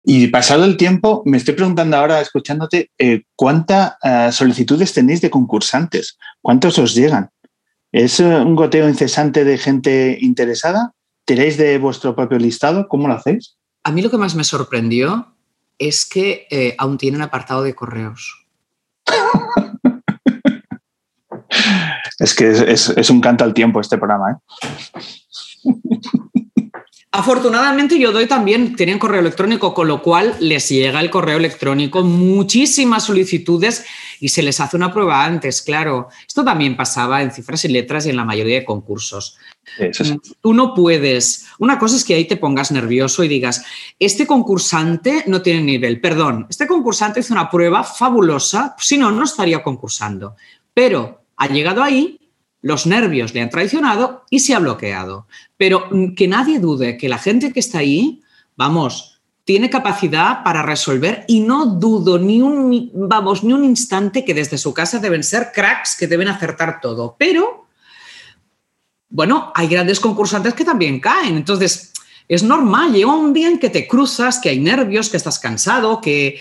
[0.03, 3.95] Y pasado el tiempo, me estoy preguntando ahora, escuchándote, eh, ¿cuántas
[4.35, 6.17] solicitudes tenéis de concursantes?
[6.41, 7.29] ¿Cuántos os llegan?
[7.91, 10.93] ¿Es eh, un goteo incesante de gente interesada?
[11.25, 12.87] ¿Tiráis de vuestro propio listado?
[12.87, 13.57] ¿Cómo lo hacéis?
[13.83, 15.35] A mí lo que más me sorprendió
[15.79, 18.45] es que eh, aún tienen apartado de correos.
[22.19, 24.31] Es que es, es- es un canto al tiempo este programa.
[24.31, 24.35] ¿eh?
[27.11, 32.03] Afortunadamente yo doy también, tienen correo electrónico, con lo cual les llega el correo electrónico,
[32.03, 33.83] muchísimas solicitudes
[34.19, 36.09] y se les hace una prueba antes, claro.
[36.27, 39.37] Esto también pasaba en cifras y letras y en la mayoría de concursos.
[40.39, 41.47] Tú no puedes.
[41.57, 43.65] Una cosa es que ahí te pongas nervioso y digas,
[43.97, 49.23] este concursante no tiene nivel, perdón, este concursante hizo una prueba fabulosa, si no, no
[49.23, 50.35] estaría concursando.
[50.75, 52.18] Pero ha llegado ahí,
[52.61, 55.27] los nervios le han traicionado y se ha bloqueado.
[55.57, 58.21] Pero mm, que nadie dude que la gente que está ahí,
[58.55, 64.33] vamos, tiene capacidad para resolver y no dudo ni un, vamos, ni un instante que
[64.33, 67.15] desde su casa deben ser cracks que deben acertar todo.
[67.17, 67.65] Pero
[69.09, 71.35] bueno, hay grandes concursantes que también caen.
[71.35, 71.93] Entonces,
[72.27, 75.99] es normal, llega un día en que te cruzas, que hay nervios, que estás cansado,
[75.99, 76.39] que, eh,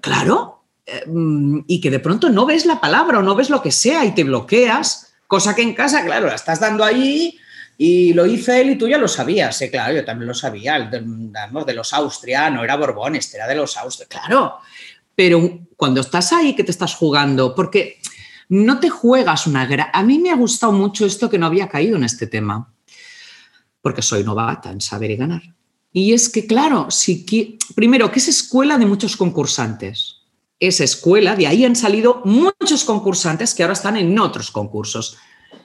[0.00, 3.60] claro, eh, mm, y que de pronto no ves la palabra o no ves lo
[3.60, 7.38] que sea y te bloqueas, cosa que en casa, claro, la estás dando ahí
[7.78, 9.70] y lo hice él y tú ya lo sabías, ¿eh?
[9.70, 13.54] claro, yo también lo sabía, el de, los Austria, no era Borbón, este era de
[13.54, 14.56] los Austria, claro,
[15.14, 17.54] pero cuando estás ahí, que te estás jugando?
[17.54, 18.00] Porque
[18.48, 19.86] no te juegas una gran...
[19.92, 22.74] A mí me ha gustado mucho esto que no había caído en este tema
[23.80, 25.42] porque soy novata en saber y ganar.
[25.92, 27.24] Y es que, claro, si
[27.76, 30.19] primero, que es escuela de muchos concursantes.
[30.60, 35.16] Es escuela, de ahí han salido muchos concursantes que ahora están en otros concursos.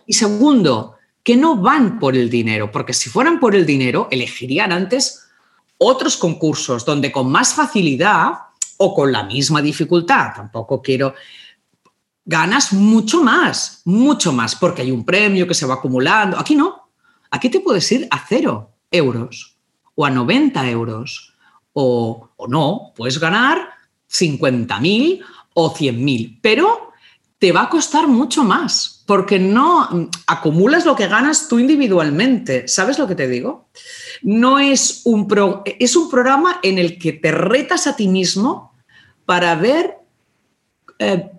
[0.08, 4.72] Y segundo, que no van por el dinero, porque si fueran por el dinero, elegirían
[4.72, 5.28] antes
[5.78, 8.32] otros concursos donde con más facilidad
[8.78, 11.14] o con la misma dificultad, tampoco quiero,
[12.24, 16.40] ganas mucho más, mucho más, porque hay un premio que se va acumulando.
[16.40, 16.86] Aquí no,
[17.36, 19.58] Aquí te puedes ir a cero euros
[19.94, 21.34] o a 90 euros
[21.74, 23.72] o, no, puedes ganar
[24.12, 26.92] 50.000 o 100.000, pero
[27.40, 32.68] te va a costar mucho más porque no acumulas lo que ganas tú individualmente.
[32.68, 33.70] ¿Sabes lo que te digo?
[34.24, 35.28] No es un,
[35.80, 38.74] es un programa en el que te retas a ti mismo
[39.26, 39.98] para ver
[40.98, 41.30] eh,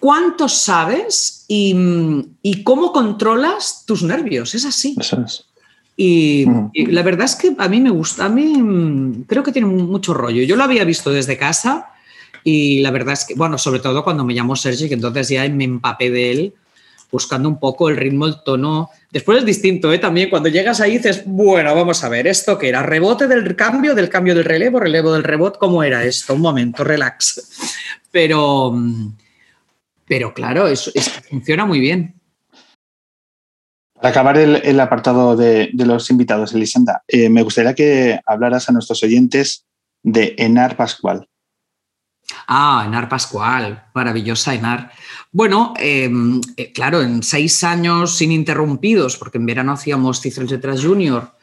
[0.00, 4.54] cuánto sabes y, cómo controlas tus nervios.
[4.54, 4.96] Es así.
[5.96, 9.68] Y, la verdad es que a mí me gusta, a mí mm, creo que tiene
[9.68, 10.42] mucho rollo.
[10.42, 11.90] Yo lo había visto desde casa
[12.44, 15.48] y la verdad es que, bueno, sobre todo cuando me llamó Sergi, que entonces ya
[15.48, 16.54] me empapé de él,
[17.10, 18.90] buscando un poco el ritmo, el tono.
[19.10, 19.98] Después es distinto, ¿eh?
[19.98, 22.82] También cuando llegas ahí dices, bueno, vamos a ver, ¿esto qué era?
[22.82, 25.58] ¿Rebote del cambio, del cambio del relevo, relevo del rebote?
[25.58, 26.34] ¿Cómo era esto?
[26.34, 27.50] Un momento, relax.
[28.10, 28.72] Pero
[30.06, 30.90] pero claro, eso,
[31.28, 32.14] funciona muy bien.
[33.94, 39.02] Para acabar el, apartado de, los invitados, Elisenda, eh, me gustaría que hablaras a nuestros
[39.02, 39.64] oyentes
[40.02, 41.28] de Enar Pascual.
[42.46, 44.90] Ah, Enar Pascual, maravillosa Enar.
[45.32, 51.36] Bueno, em, eh, claro, en seis años ininterrumpidos, porque en verano hacíamos Cifras Letras Junior,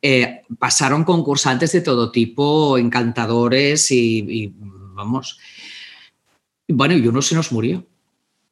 [0.00, 4.52] eh, pasaron concursantes de todo tipo, encantadores y, y
[4.94, 5.38] vamos.
[6.68, 7.84] Bueno, y uno se nos murió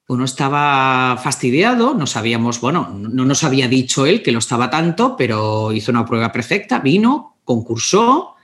[0.09, 5.17] uno estaba fastidiado, no sabíamos, bueno, no nos había dicho él que lo estaba tanto,
[5.17, 8.36] pero hizo una prueba perfecta, vino, concursó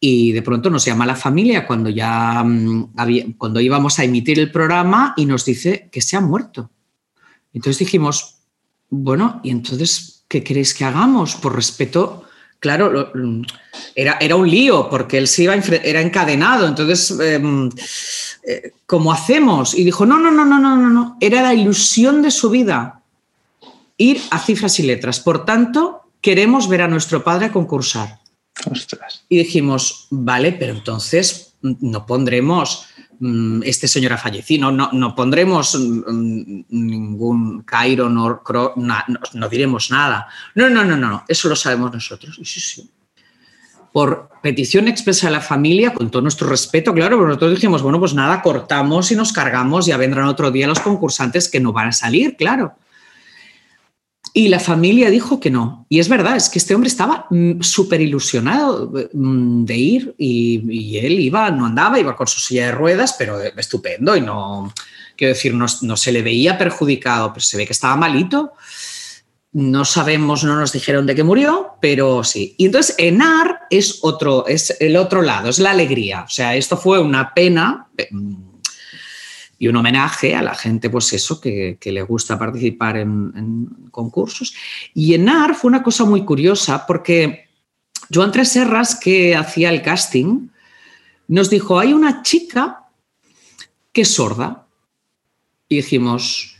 [0.00, 2.92] y de pronto nos llama la familia cuando ya mm,
[3.36, 6.70] cuando íbamos a emitir el programa y nos dice que se ha muerto.
[7.52, 8.36] Entonces dijimos,
[8.90, 11.34] bueno, ¿y entonces qué queréis que hagamos?
[11.36, 12.24] Por respeto
[12.60, 13.12] claro,
[13.94, 16.66] era, era, un lío porque él se iba, era encadenado.
[16.66, 17.70] Entonces, em,
[18.46, 19.74] eh, ¿cómo hacemos?
[19.74, 21.16] Y dijo, no, no, no, no, no, no, no.
[21.20, 23.02] Era la ilusión de su vida
[23.96, 25.20] ir a cifras y letras.
[25.20, 28.20] Por tanto, queremos ver a nuestro padre concursar.
[29.28, 32.86] Y dijimos, vale, pero entonces no pondremos
[33.20, 38.42] Mm, este señor ha fallecido, no, no, pondremos mm, ningún Cairo, no,
[38.76, 40.28] no, diremos nada.
[40.54, 42.38] No, no, no, no, eso lo sabemos nosotros.
[42.44, 42.90] Sí, sí.
[43.92, 47.98] Por petición expresa de la familia, con todo nuestro respeto, claro, pero nosotros dijimos, bueno,
[47.98, 51.88] pues nada, cortamos y nos cargamos, ya vendrán otro día los concursantes que no van
[51.88, 52.76] a salir, claro.
[54.34, 55.86] Y la familia dijo que no.
[55.88, 60.98] Y es verdad, es que este hombre estaba mm, súper ilusionado mm, de ir y,
[60.98, 64.72] él iba, no andaba, iba con su silla de ruedas, pero estupendo y no,
[65.16, 68.52] quiero decir, no, se le veía perjudicado, pero se ve que estaba malito.
[69.52, 72.54] No sabemos, no nos dijeron de qué murió, pero sí.
[72.58, 76.22] Y entonces Enar es otro, es el otro lado, es la alegría.
[76.22, 77.88] O sea, esto fue una pena
[79.58, 84.54] y un homenaje a la gente, pues eso, que, le gusta participar en, concursos.
[84.94, 87.48] Y en AR fue una cosa muy curiosa porque
[88.12, 90.48] Joan Tres Serras, que hacía el casting,
[91.26, 92.84] nos dijo, hay una chica
[93.92, 94.66] que es sorda.
[95.68, 96.56] Y dijimos,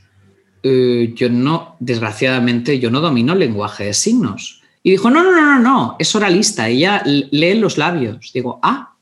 [0.63, 4.63] eh, yo no, desgraciadamente, yo no domino el lenguaje de signos.
[4.83, 8.33] Y dijo, no, no, no, no, no, es oralista, ella lee los labios.
[8.33, 8.97] Digo, ah,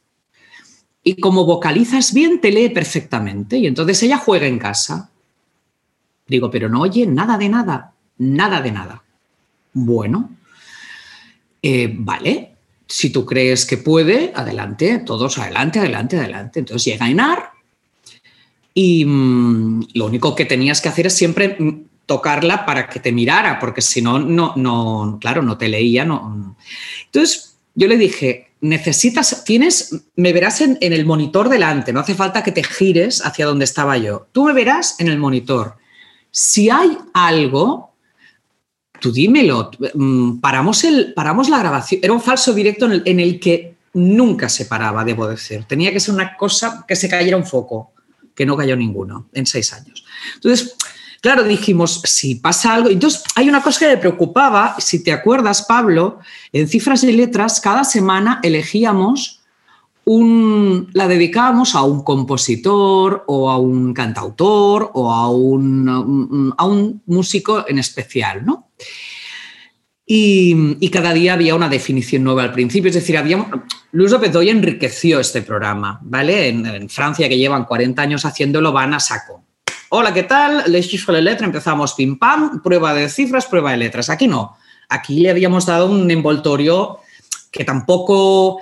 [1.08, 3.56] y como vocalizas bien, te lee perfectamente.
[3.56, 5.08] Y entonces ella juega en casa.
[6.26, 9.04] Digo, pero no oye nada de nada, nada de nada.
[9.72, 10.30] Bueno,
[11.62, 12.54] eh, vale,
[12.88, 16.58] si tú crees que puede, adelante, todos adelante, adelante, adelante.
[16.58, 17.50] Entonces llega Enar
[18.74, 23.12] y mm, lo único que tenías que hacer es siempre mm, tocarla para que te
[23.12, 26.04] mirara, porque si no, no, no, claro, no te leía.
[26.04, 26.56] No.
[27.04, 32.42] Entonces yo le dije, necesitas, tienes, me verás en, el monitor delante, no hace falta
[32.42, 34.28] que te gires hacia donde estaba yo.
[34.32, 35.76] Tú me verás en el monitor.
[36.30, 37.96] Si hay algo
[39.00, 43.20] tú dímelo, mm, paramos, el, paramos la grabación, era un falso directo en el, en
[43.20, 45.64] el que nunca se paraba, debo decir.
[45.64, 47.92] Tenía que ser una cosa que se cayera un foco,
[48.34, 50.04] que no cayó ninguno en seis años.
[50.34, 50.76] Entonces,
[51.26, 55.64] claro, dijimos, si pasa algo, entonces hay una cosa que me preocupaba, si te acuerdas,
[55.66, 56.20] Pablo,
[56.52, 59.40] en cifras y letras, cada semana elegíamos
[60.04, 67.02] un, la dedicábamos a un compositor o a un cantautor o a un, a un
[67.06, 68.70] músico en especial, ¿no?
[70.06, 73.44] Y, y, cada día había una definición nueva al principio, es decir, había,
[73.90, 76.50] Luis López Doy enriqueció este programa, ¿vale?
[76.50, 79.42] En, en, Francia, que llevan 40 años haciéndolo, van a saco.
[79.88, 80.64] Hola, ¿qué tal?
[80.66, 84.10] Les chiffres de letra, empezamos pim pam, prueba de cifras, prueba de letras.
[84.10, 84.56] Aquí no,
[84.88, 86.98] aquí le habíamos dado un envoltorio
[87.52, 88.58] que tampoco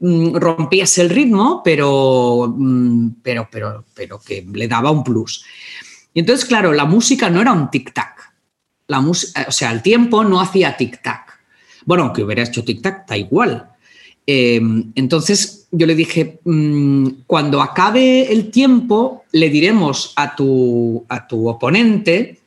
[0.00, 5.44] mm, rompías el ritmo, pero, mm, pero, pero, pero que le daba un plus.
[6.14, 8.14] Y entonces, claro, la música no era un tic-tac.
[8.86, 11.24] La o sea, el tiempo no hacía tic-tac.
[11.86, 13.68] Bueno, aunque hubiera hecho tic-tac, da igual.
[14.24, 14.60] Eh,
[14.94, 21.48] entonces yo le dije, mmm, cuando acabe el tiempo, le diremos a tu, a tu
[21.48, 22.40] oponente,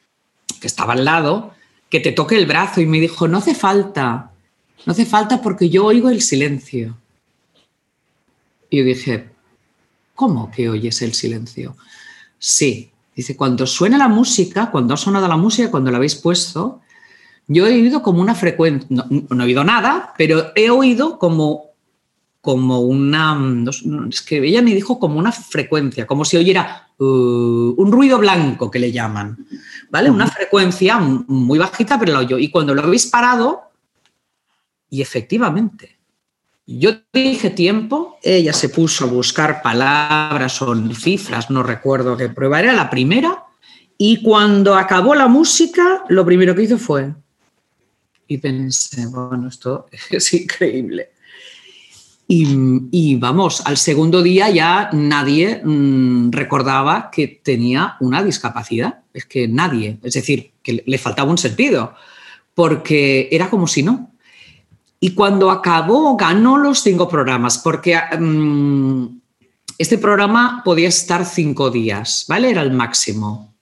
[0.59, 1.53] que estaba al lado,
[1.89, 2.81] que te toque el brazo.
[2.81, 4.31] Y me dijo, no hace falta,
[4.85, 6.97] no hace falta porque yo oigo el silencio.
[8.69, 9.29] Y yo dije,
[10.15, 11.75] ¿cómo que oyes el silencio?
[12.39, 16.81] Sí, dice, cuando suena la música, cuando ha sonado la música, cuando la habéis puesto,
[17.47, 21.70] yo he oído como una frecuencia, no, no, he oído nada, pero he oído como,
[22.41, 23.39] como una,
[24.09, 28.71] es que ella me dijo como una frecuencia, como si oyera uh, un ruido blanco
[28.71, 29.45] que le llaman,
[29.91, 30.09] ¿vale?
[30.09, 32.39] Una frecuencia muy bajita, pero la oyo.
[32.39, 33.61] Y cuando lo habéis parado,
[34.89, 35.99] y efectivamente,
[36.65, 42.59] yo dije tiempo, ella se puso a buscar palabras o cifras, no recuerdo qué prueba
[42.59, 43.45] era, la primera,
[43.97, 47.13] y cuando acabó la música, lo primero que hizo fue...
[48.27, 51.11] Y pensé, bueno, esto es increíble.
[52.33, 58.99] Y, vamos, al segundo día ya nadie mmm, recordaba que tenía una discapacidad.
[59.13, 61.93] Es que nadie, es decir, que le faltaba un sentido,
[62.53, 64.11] porque era como si no.
[65.01, 69.19] Y cuando acabó, ganó los cinco programas, porque um,
[69.77, 72.51] este programa podía estar cinco días, ¿vale?
[72.51, 73.53] Era el máximo.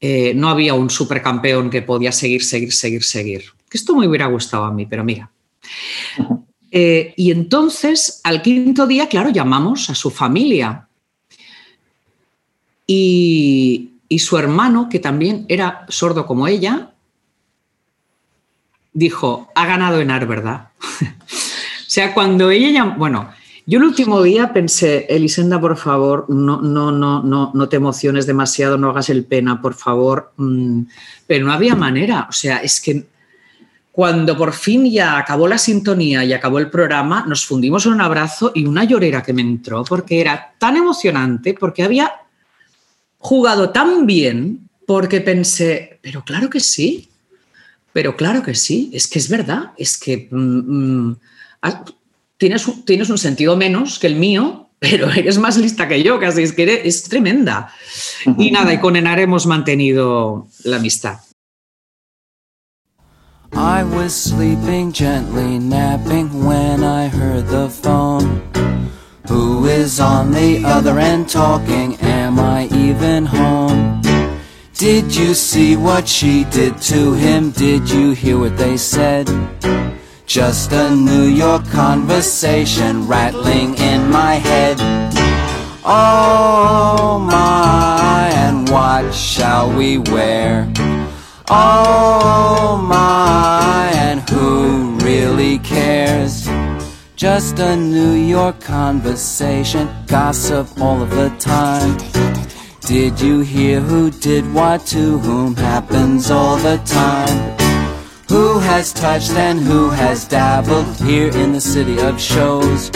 [0.00, 3.42] Eh, no había un supercampeón que podía seguir, seguir, seguir, seguir.
[3.68, 5.32] Que esto me hubiera gustado a mí, pero mira.
[6.74, 10.88] Eh, y entonces, al quinto día, claro, llamamos a su familia.
[12.86, 16.92] Y, su hermano, que también era sordo como ella,
[18.92, 20.68] dijo, ha ganado Enar, ¿verdad?
[21.00, 23.30] o sea, cuando ella bueno,
[23.64, 28.26] yo el último día pensé, Elisenda, por favor, no, no, no, no, no te emociones
[28.26, 30.32] demasiado, no hagas el pena, por favor.
[30.36, 30.82] Mm,
[31.26, 33.06] pero no había manera, o sea, es que
[33.92, 38.00] cuando por fin ya acabó la sintonía y acabó el programa, nos fundimos en un
[38.00, 42.10] abrazo y una llorera que me entró porque era tan emocionante, porque había
[43.18, 47.10] jugado tan bien, porque pensé, pero claro que sí,
[47.92, 51.16] pero claro que sí, es que es verdad, es que mmm, mmm,
[52.38, 56.42] tienes, tienes un sentido menos que el mío, pero eres más lista que yo, casi
[56.42, 57.70] es que eres, es tremenda.
[58.38, 61.18] Y nada, y con Enar hemos mantenido la amistad.
[63.54, 68.42] I was sleeping gently, napping when I heard the phone.
[69.28, 71.96] Who is on the other end talking?
[72.00, 74.00] Am I even home?
[74.74, 77.50] Did you see what she did to him?
[77.50, 79.28] Did you hear what they said?
[80.26, 84.78] Just a New York conversation rattling in my head.
[85.84, 90.72] Oh my, and what shall we wear?
[91.48, 96.48] Oh my, and who really cares?
[97.16, 101.96] Just a New York conversation, gossip all of the time.
[102.80, 107.58] Did you hear who did what to whom happens all the time?
[108.28, 112.90] Who has touched and who has dabbled here in the city of shows?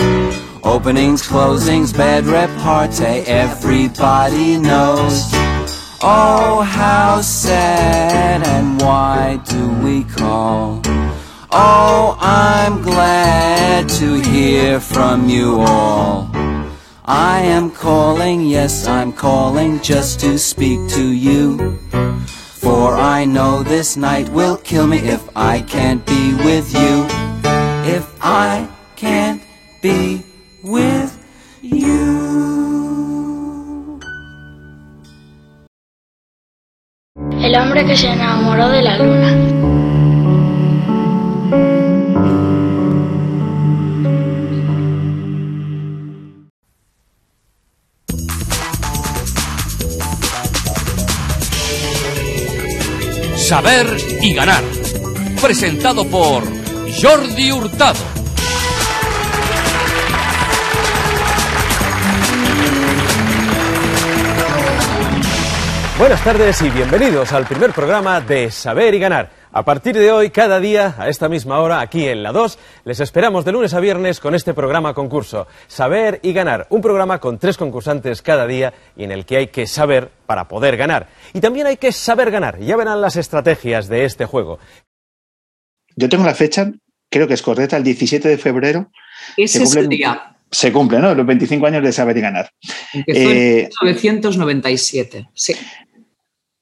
[0.62, 5.45] Openings, closings, bed repartee, everybody knows.
[6.02, 10.82] Oh, how sad and why do we call?
[11.50, 16.30] Oh, I'm glad to hear from you all.
[17.06, 21.78] I am calling, yes, I'm calling just to speak to you.
[22.26, 27.06] For I know this night will kill me if I can't be with you.
[27.90, 29.42] If I can't
[29.80, 30.24] be
[30.62, 31.15] with
[37.46, 39.30] El hombre que se enamoró de la luna.
[53.36, 54.64] Saber y ganar.
[55.40, 56.42] Presentado por
[57.00, 58.15] Jordi Hurtado.
[65.98, 69.30] Buenas tardes y bienvenidos al primer programa de Saber y Ganar.
[69.52, 73.00] A partir de hoy, cada día, a esta misma hora, aquí en la 2, les
[73.00, 77.38] esperamos de lunes a viernes con este programa concurso, Saber y Ganar, un programa con
[77.38, 81.08] tres concursantes cada día y en el que hay que saber para poder ganar.
[81.32, 84.58] Y también hay que saber ganar, ya verán las estrategias de este juego.
[85.96, 86.70] Yo tengo la fecha,
[87.08, 88.90] creo que es correcta, el 17 de febrero.
[89.38, 90.32] Ese se es el día.
[90.50, 91.14] Se cumple, ¿no?
[91.14, 92.50] Los 25 años de Saber y Ganar.
[92.92, 95.28] Empezó Eh, en 1997.
[95.34, 95.54] Sí.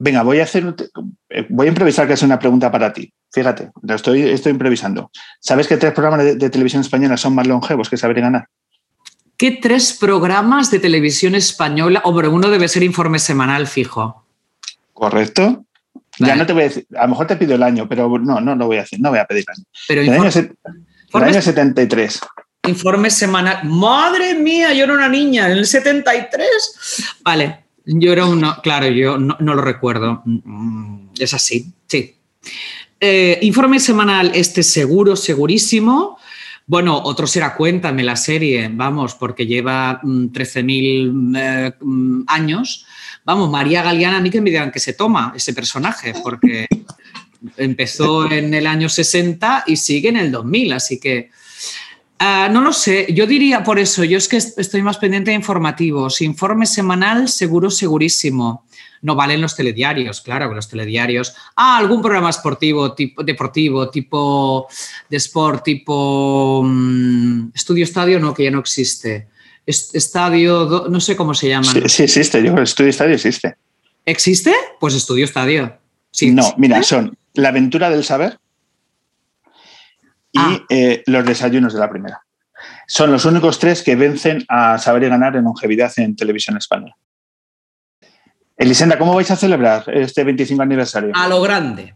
[0.04, 0.74] Venga, voy a hacer,
[1.30, 3.10] eh, voy a improvisar que es una pregunta para ti.
[3.32, 5.10] Fíjate, lo estoy, estoy improvisando.
[5.40, 8.46] ¿Sabes que tres programas de, de televisión española son más longevos que Saber y Ganar?
[9.38, 12.02] ¿Qué tres programas de televisión española?
[12.04, 14.26] Hombre, uno debe ser informe semanal fijo.
[14.92, 15.64] ¿Correcto?
[16.18, 18.40] Ya no te voy a decir, a lo mejor te pido el año, pero no,
[18.42, 19.64] no lo voy a hacer, no voy a pedir el año.
[19.88, 20.54] Pero el año, informe-
[21.14, 22.20] el año 73.
[22.68, 23.64] Informe semanal.
[23.64, 24.74] ¡Madre mía!
[24.74, 27.16] Yo era una niña en el 73.
[27.24, 28.56] Vale, yo era uno.
[28.62, 30.22] Claro, yo no, no lo recuerdo.
[30.24, 32.14] Mm, Es así, sí.
[33.00, 36.18] Eh, informe semanal, este seguro, segurísimo.
[36.66, 42.86] Bueno, otro será Cuéntame la serie, vamos, porque lleva mm, 13.000 eh, mm, años.
[43.24, 46.66] Vamos, María Galeana, a mí que me digan que se toma ese personaje, porque
[47.58, 51.30] empezó en el año 60 y sigue en el 2000, así que
[52.18, 55.30] Ah, no lo sé, yo diría por eso, yo es que est- estoy más pendiente
[55.30, 56.20] de informativos.
[56.22, 58.64] Informe semanal, seguro, segurísimo.
[59.02, 61.34] No valen los telediarios, claro, los telediarios.
[61.56, 64.66] Ah, algún programa esportivo, tipo, deportivo, tipo
[65.10, 69.28] de sport, tipo mm, Estudio Estadio, no, que ya no existe.
[69.66, 71.64] Es- Estadio, no sé cómo se llama.
[71.70, 73.56] Sí, sí existe, yo estudio estadio existe.
[74.06, 74.54] ¿Existe?
[74.80, 75.76] Pues Estudio Estadio.
[76.10, 76.60] Sí, no, existe.
[76.60, 78.38] mira, son La aventura del saber
[80.34, 80.60] y Ah.
[80.68, 82.20] eh, los desayunos de la primera.
[82.86, 86.94] Son los únicos tres que vencen a Saber y Ganar en longevidad en televisión española.
[88.56, 91.10] Elisenda, ¿cómo vais a celebrar este 25 aniversario?
[91.14, 91.94] A lo grande.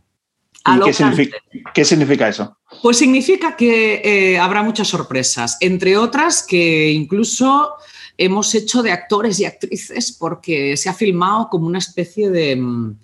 [0.66, 0.94] ¿Y A lo qué, grande.
[0.94, 1.36] significa,
[1.72, 2.58] qué significa eso?
[2.82, 7.74] Pues significa que eh, habrá muchas sorpresas, entre otras que incluso
[8.16, 12.98] hemos hecho de actores y actrices porque se ha filmado como una especie de, mm,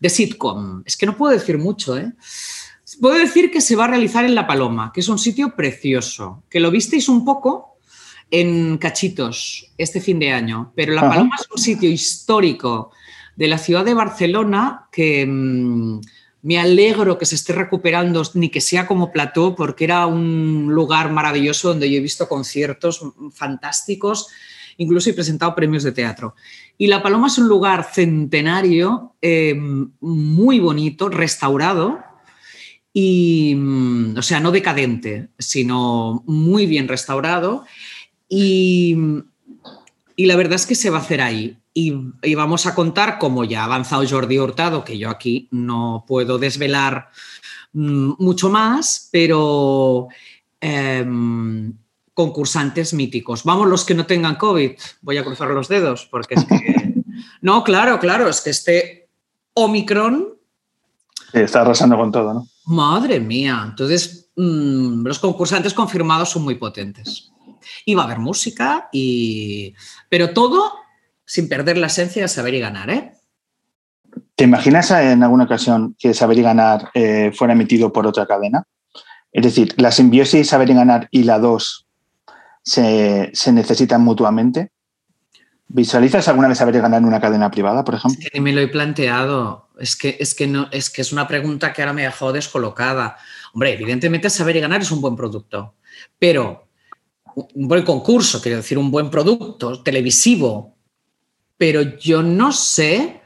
[0.00, 0.82] de sitcom.
[0.86, 2.10] Es que no puedo decir mucho, ¿eh?
[3.00, 6.42] Puedo decir que se va a realizar en La Paloma, que es un sitio precioso,
[6.48, 7.78] que lo visteis un poco
[8.30, 11.10] en Cachitos este fin de año, pero La Ajá.
[11.10, 12.90] Paloma es un sitio histórico
[13.36, 16.00] de la ciudad de Barcelona que mm,
[16.42, 21.10] me alegro que se esté recuperando, ni que sea como plató, porque era un lugar
[21.10, 23.00] maravilloso donde yo he visto conciertos
[23.32, 24.28] fantásticos,
[24.76, 26.34] incluso he presentado premios de teatro.
[26.76, 29.54] Y La Paloma es un lugar centenario, eh,
[30.00, 32.00] muy bonito, restaurado,
[32.96, 37.66] y, mm, o sea, no decadente, sino muy bien restaurado.
[38.28, 38.96] Y,
[40.14, 41.58] y la verdad es que se va a hacer ahí.
[41.74, 41.92] Y,
[42.22, 46.38] y vamos a contar, como ya ha avanzado Jordi Hurtado, que yo aquí no puedo
[46.38, 47.10] desvelar
[47.72, 50.06] mm, mucho más, pero
[50.60, 51.74] em,
[52.14, 53.42] concursantes míticos.
[53.42, 54.70] Vamos los que no tengan COVID.
[55.02, 56.94] Voy a cruzar los dedos, porque es que...
[57.40, 59.08] No, claro, claro, es que este
[59.52, 60.34] Omicron
[61.32, 62.48] Sí, está arrasando con todo, ¿no?
[62.66, 63.62] Madre mía.
[63.68, 67.32] Entonces, mm, los concursantes confirmados son muy potentes.
[67.84, 69.74] Y va a haber música, y...
[70.08, 70.72] pero todo
[71.24, 73.12] sin perder la esencia de saber y ganar, ¿eh?
[74.36, 78.64] ¿Te imaginas en alguna ocasión que Saber y Ganar eh, fuera emitido por otra cadena?
[79.32, 81.86] Es decir, la simbiosis Saber y Ganar y la 2
[82.62, 84.70] se, se necesitan mutuamente.
[85.68, 88.20] ¿Visualizas alguna vez Saber y Ganar en una cadena privada, por ejemplo?
[88.20, 89.68] Que ni me lo he planteado.
[89.78, 92.32] Es que, es, que no, es que es una pregunta que ahora me ha dejado
[92.32, 93.16] descolocada.
[93.52, 95.74] Hombre, evidentemente saber y ganar es un buen producto,
[96.18, 96.68] pero
[97.34, 100.76] un buen concurso, quiero decir, un buen producto televisivo.
[101.56, 103.20] Pero yo no sé.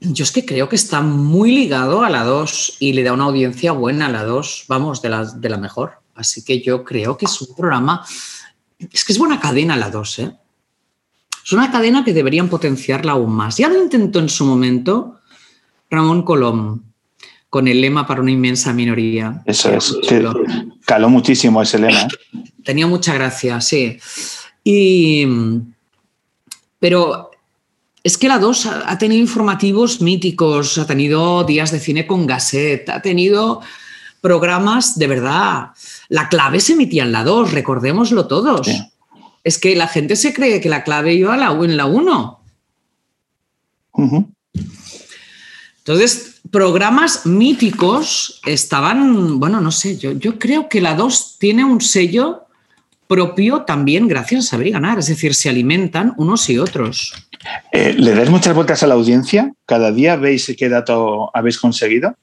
[0.00, 3.24] Yo es que creo que está muy ligado a la 2 y le da una
[3.24, 6.00] audiencia buena a la 2, vamos, de la, de la mejor.
[6.14, 8.04] Así que yo creo que es un programa.
[8.90, 10.32] Es que es buena cadena la 2, ¿eh?
[11.44, 13.56] Es una cadena que deberían potenciarla aún más.
[13.56, 15.18] Ya lo intentó en su momento
[15.90, 16.80] Ramón Colom
[17.50, 19.42] con el lema para una inmensa minoría.
[19.44, 19.94] Eso es.
[20.86, 22.00] caló muchísimo ese lema.
[22.00, 22.08] ¿eh?
[22.64, 23.98] Tenía mucha gracia, sí.
[24.64, 25.26] Y,
[26.78, 27.30] pero
[28.02, 32.26] es que la 2 ha ha tenido informativos míticos, ha tenido días de cine con
[32.26, 33.60] Gasset, ha tenido
[34.22, 35.72] programas de verdad.
[36.08, 38.66] La clave se emitía en la 2, recordémoslo todos.
[38.66, 38.82] Sí.
[39.44, 42.40] Es que la gente se cree que la clave iba la, en la 1.
[43.92, 44.32] Ujú.
[45.78, 51.80] Entonces, programas míticos estaban, bueno, no sé, yo, yo creo que la 2 tiene un
[51.80, 52.46] sello
[53.08, 57.12] propio también gracias a saber y ganar, es decir, se alimentan unos y otros.
[57.72, 59.52] Eh, ¿Le dais muchas vueltas a la audiencia?
[59.66, 62.16] ¿Cada día veis qué dato habéis conseguido?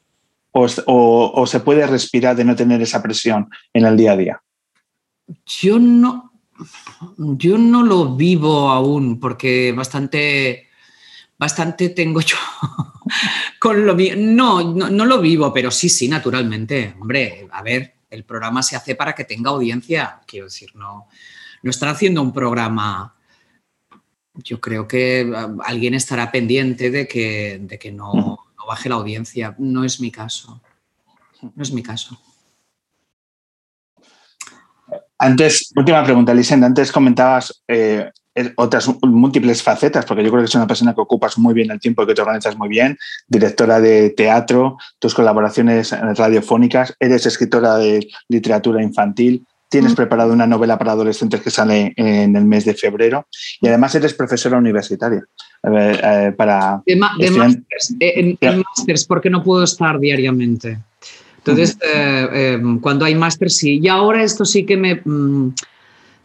[0.51, 4.17] ¿O, o- o se puede respirar de no tener esa presión en el día a
[4.17, 4.41] día?
[5.45, 6.33] Yo no,
[7.17, 10.67] yo no lo vivo aún porque bastante,
[11.37, 12.37] bastante tengo yo
[13.59, 14.15] con lo mío.
[14.17, 16.95] No, no, no lo vivo, pero sí, sí, naturalmente.
[16.99, 20.19] Hombre, a ver, el programa se hace para que tenga audiencia.
[20.25, 21.07] Quiero decir, no,
[21.61, 23.15] no están haciendo un programa.
[24.33, 28.95] Yo creo que ah, alguien estará pendiente de que, de que no, no baje la
[28.95, 29.55] audiencia.
[29.57, 30.61] No es mi caso.
[31.41, 32.19] No es mi caso.
[35.17, 36.67] Antes, última pregunta, Lisenda.
[36.67, 38.11] Antes comentabas eh,
[38.57, 41.79] otras múltiples facetas, porque yo creo que es una persona que ocupas muy bien el
[41.79, 42.95] tiempo y que te organizas muy bien,
[43.27, 50.77] directora de teatro, tus colaboraciones radiofónicas, eres escritora de literatura infantil, tienes preparado una novela
[50.77, 53.27] para adolescentes que sale en el mes de febrero
[53.61, 55.23] y además eres profesora universitaria.
[55.63, 60.79] eh, eh, para De, de másters, eh, en, en másters, porque no puedo estar diariamente.
[61.37, 63.79] Entonces, eh, eh, cuando hay másters, sí.
[63.81, 65.01] Y ahora esto sí que me...
[65.03, 65.53] mm,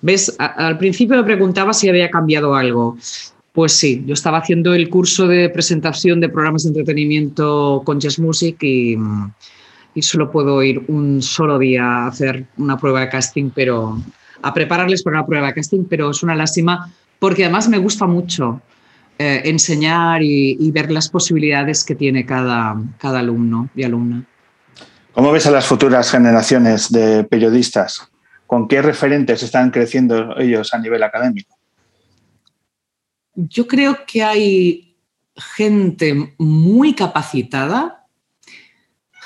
[0.03, 0.35] ¿Ves?
[0.39, 2.97] A- al principio me preguntaba si había cambiado algo.
[3.53, 8.19] Pues sí, yo estaba haciendo el curso de presentación de programas de entretenimiento con Jazz
[8.19, 9.33] Music y, mm,
[9.95, 13.99] y solo puedo ir un solo día a hacer una prueba de casting, pero
[14.43, 18.07] a prepararles para una prueba de casting, pero es una lástima porque además me gusta
[18.07, 18.61] mucho
[19.19, 24.25] eh, enseñar y, y ver las posibilidades que tiene cada, cada alumno y alumna.
[25.13, 28.11] ¿Cómo ves a las futuras generaciones de periodistas?
[28.49, 31.57] ¿Con qué referentes están creciendo ellos a nivel académico?
[33.37, 34.97] Yo creo que hay
[35.37, 38.04] gente muy capacitada,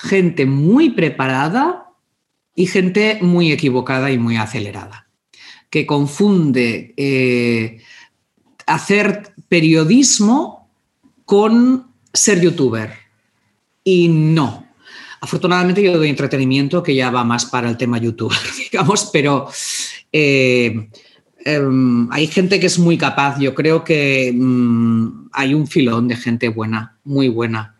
[0.00, 1.90] gente muy preparada
[2.54, 5.08] y gente muy equivocada y muy acelerada,
[5.70, 7.80] que confunde eh,
[8.66, 10.68] hacer periodismo
[11.24, 12.92] con ser youtuber.
[13.82, 14.66] Y no.
[15.20, 18.38] Afortunadamente yo doy entretenimiento que ya va más para el tema youtuber,
[18.70, 19.48] digamos, pero
[20.12, 20.90] eh,
[21.44, 23.38] em, hay gente que es muy capaz.
[23.40, 27.77] Yo creo que mm, hay un filón de gente buena, muy buena.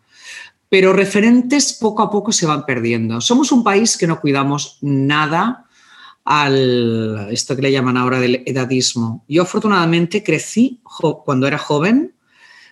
[0.69, 3.21] Pero referentes poco a poco se van perdiendo.
[3.21, 5.65] Somos un país que no cuidamos nada
[6.25, 9.25] al esto que le llaman ahora del edadismo.
[9.27, 10.79] Yo afortunadamente crecí
[11.25, 12.13] cuando era joven,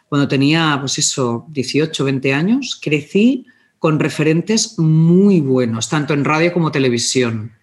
[0.10, 3.48] cuando tenía pues eso, 18, 20 años, crecí
[3.80, 7.54] con referentes muy buenos, tanto en radio como televisión.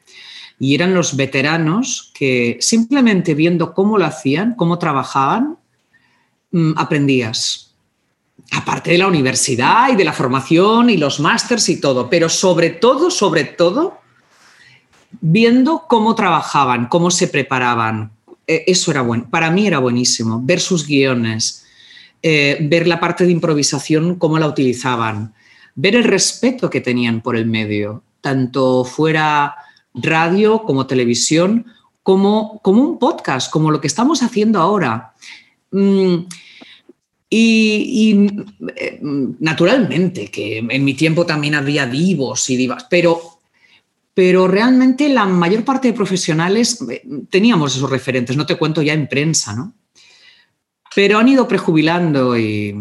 [0.59, 5.59] Y eran los veteranos que simplemente viendo cómo lo hacían, cómo trabajaban,
[6.53, 7.74] mm, aprendías.
[8.53, 12.71] Aparte de la universidad y de la formación y los másters y todo, pero sobre
[12.71, 14.01] todo, sobre todo,
[15.21, 18.13] viendo cómo trabajaban, cómo se preparaban.
[18.47, 19.27] Eh, Eso era bueno.
[19.31, 20.41] Para mí era buenísimo.
[20.43, 21.65] Ver sus guiones,
[22.23, 25.35] eh, ver la parte de improvisación, cómo la utilizaban,
[25.75, 29.57] ver el respeto que tenían por el medio, tanto fuera
[29.95, 31.67] radio como televisión,
[32.03, 35.15] como, como un podcast, como lo que estamos haciendo ahora.
[35.71, 36.27] Mm,
[37.37, 38.27] y,
[38.77, 43.21] eh, naturalmente, que en mi tiempo también había divos y divas, pero,
[44.13, 48.93] pero realmente la mayor parte de profesionales eh, teníamos esos referentes, no te cuento ya
[48.93, 49.75] en prensa, ¿no?
[50.95, 52.73] Pero han ido prejubilando y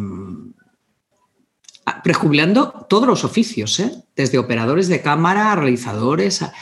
[1.86, 3.91] ah, prejubilando todos los oficios, ¿eh?
[4.16, 6.43] desde operadores de cámara, realizadores.
[6.43, 6.54] a-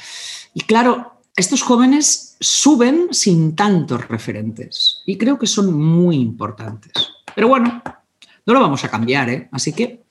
[0.54, 6.94] Y claro, estos jóvenes suben sin tantos referentes y creo que son muy importantes.
[7.36, 7.82] Pero bueno,
[8.46, 9.50] no lo vamos a cambiar, ¿eh?
[9.52, 10.02] Así que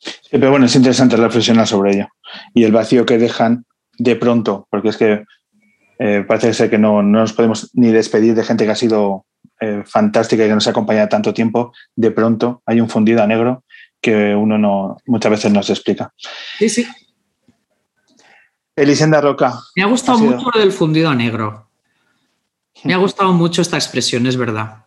[0.00, 2.08] Sí, pero bueno, es interesante reflexionar sobre ello.
[2.54, 3.64] Y el vacío que dejan
[3.98, 5.24] de pronto, porque es que
[5.98, 9.26] eh, parece ser que no, no nos podemos ni despedir de gente que ha sido
[9.60, 11.72] eh, fantástica y que nos ha acompañado tanto tiempo.
[11.96, 13.64] De pronto hay un fundido a negro
[14.00, 16.12] que uno no muchas veces no se explica.
[16.58, 16.86] sí, sí.
[18.76, 19.54] Elisenda Roca.
[19.74, 21.68] Me ha gustado ha sido- mucho lo del fundido a negro.
[22.84, 24.84] Me ha gustado mucho esta expresión, es verdad.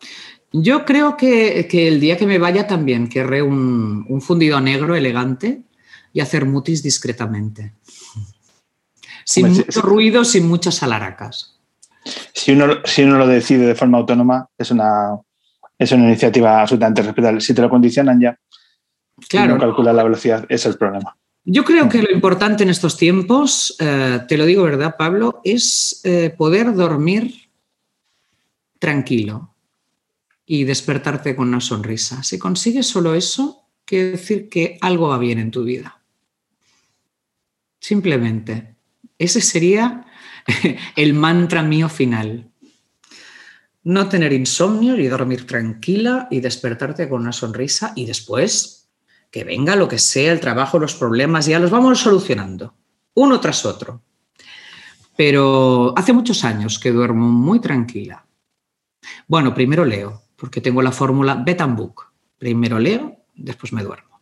[0.53, 4.95] Yo creo que, que el día que me vaya también querré un, un fundido negro
[4.95, 5.61] elegante
[6.13, 7.73] y hacer mutis discretamente.
[9.23, 9.87] Sin Hombre, mucho sí.
[9.87, 11.57] ruido, sin muchas alaracas.
[12.33, 15.17] Si uno, si uno lo decide de forma autónoma, es una,
[15.77, 17.39] es una iniciativa absolutamente respetable.
[17.39, 18.37] Si te lo condicionan ya,
[19.29, 19.51] Claro.
[19.51, 21.15] y no calcula la velocidad, es el problema.
[21.43, 26.01] Yo creo que lo importante en estos tiempos, eh, te lo digo verdad, Pablo, es
[26.03, 27.49] eh, poder dormir
[28.79, 29.50] tranquilo
[30.53, 32.23] y despertarte con una sonrisa.
[32.23, 36.01] Si consigues solo eso, quiere decir que algo va bien en tu vida.
[37.79, 38.75] Simplemente.
[39.17, 40.05] Ese sería
[40.97, 42.51] el mantra mío final.
[43.83, 48.89] No tener insomnio y dormir tranquila y despertarte con una sonrisa y después
[49.31, 52.75] que venga lo que sea, el trabajo, los problemas, ya los vamos solucionando,
[53.13, 54.03] uno tras otro.
[55.15, 58.25] Pero hace muchos años que duermo muy tranquila.
[59.27, 62.07] Bueno, primero leo, porque tengo la fórmula Bet and Book.
[62.39, 64.19] Primero leo, después me duermo.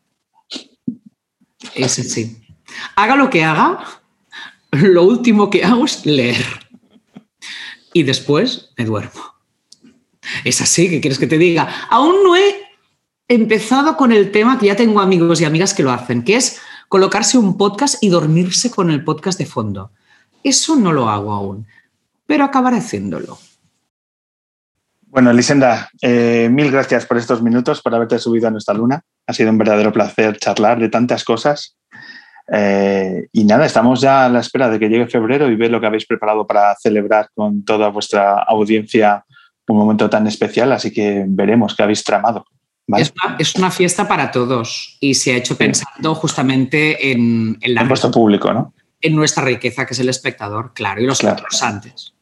[1.73, 2.45] Ese sí.
[2.97, 4.01] Haga lo que haga,
[4.71, 6.45] lo último que hago es leer.
[7.93, 9.33] Y después me duermo.
[10.43, 11.87] Es así, ¿qué quieres que te diga?
[11.89, 12.53] Aún no he
[13.29, 16.59] empezado con el tema que ya tengo amigos y amigas que lo hacen, que es
[16.89, 19.93] colocarse un podcast y dormirse con el podcast de fondo.
[20.43, 21.65] Eso no lo hago aún,
[22.25, 23.39] pero acabaré haciéndolo.
[25.09, 29.01] Bueno, Elisenda, eh, mil gracias por estos minutos, por haberte subido a nuestra luna.
[29.25, 31.75] Ha sido un verdadero placer charlar de tantas cosas.
[32.51, 35.81] Eh, y nada, estamos ya a la espera de que llegue febrero y ver lo
[35.81, 39.25] que habéis preparado para celebrar con toda vuestra audiencia
[39.67, 42.45] un momento tan especial, así que veremos qué habéis tramado.
[42.97, 47.75] Es, una, es, una, fiesta para todos y se ha hecho pensando justamente en, en
[47.75, 47.81] la...
[47.81, 48.73] En vuestro público, ¿no?
[48.99, 51.35] En nuestra riqueza, que es el espectador, claro, y los Claro.
[51.35, 52.15] concursantes.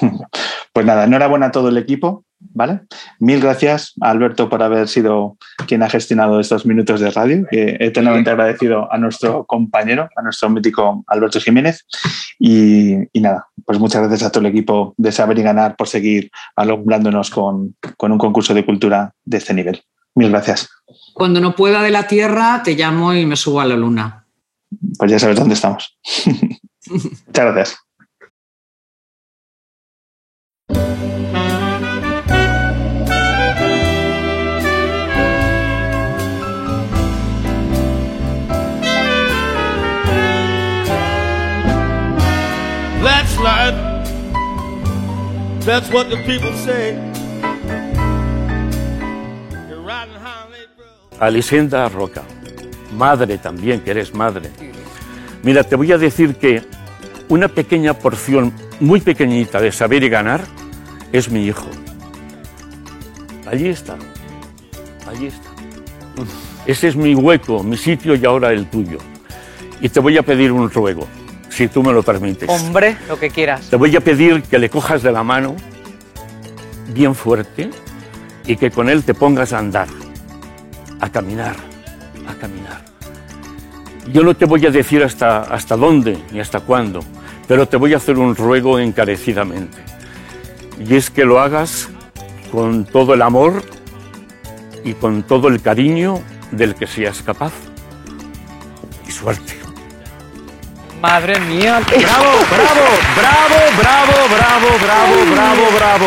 [0.72, 2.80] Pues nada, enhorabuena a todo el equipo, ¿vale?
[3.18, 5.36] Mil gracias a Alberto por haber sido
[5.66, 7.46] quien ha gestionado estos minutos de radio.
[7.50, 11.84] que eternamente agradecido a nuestro compañero, a nuestro mítico Alberto Jiménez.
[12.38, 15.88] Y, y nada, pues muchas gracias a todo el equipo de Saber y Ganar por
[15.88, 19.82] seguir alumbrándonos con, con un concurso de cultura de este nivel.
[20.14, 20.70] Mil gracias.
[21.12, 24.24] Cuando no pueda de la Tierra, te llamo y me subo a la Luna.
[24.98, 25.98] Pues ya sabes dónde estamos.
[26.86, 27.76] muchas gracias.
[43.42, 43.76] Life.
[45.64, 46.96] That's what the people say.
[51.20, 52.22] Alisenda Roca,
[52.96, 54.50] madre también, que eres madre.
[55.44, 56.62] Mira, te voy a decir que
[57.28, 60.40] una pequeña porción, muy pequeñita, de saber y ganar
[61.12, 61.68] es mi hijo.
[63.46, 63.96] Allí está,
[65.08, 65.50] allí está.
[66.66, 68.98] Ese es mi hueco, mi sitio y ahora el tuyo.
[69.80, 71.06] Y te voy a pedir un ruego,
[71.52, 72.48] si tú me lo permites.
[72.48, 73.68] Hombre, lo que quieras.
[73.68, 75.54] Te voy a pedir que le cojas de la mano
[76.94, 77.70] bien fuerte
[78.46, 79.88] y que con él te pongas a andar,
[81.00, 81.56] a caminar,
[82.26, 82.84] a caminar.
[84.12, 87.00] Yo no te voy a decir hasta, hasta dónde ni hasta cuándo,
[87.46, 89.78] pero te voy a hacer un ruego encarecidamente.
[90.80, 91.88] Y es que lo hagas
[92.50, 93.62] con todo el amor
[94.84, 97.52] y con todo el cariño del que seas capaz.
[99.06, 99.61] Y suerte.
[101.02, 101.80] Madre mía.
[101.84, 102.86] ¡Bravo, bravo,
[103.16, 106.06] bravo, bravo, bravo, bravo, bravo, bravo!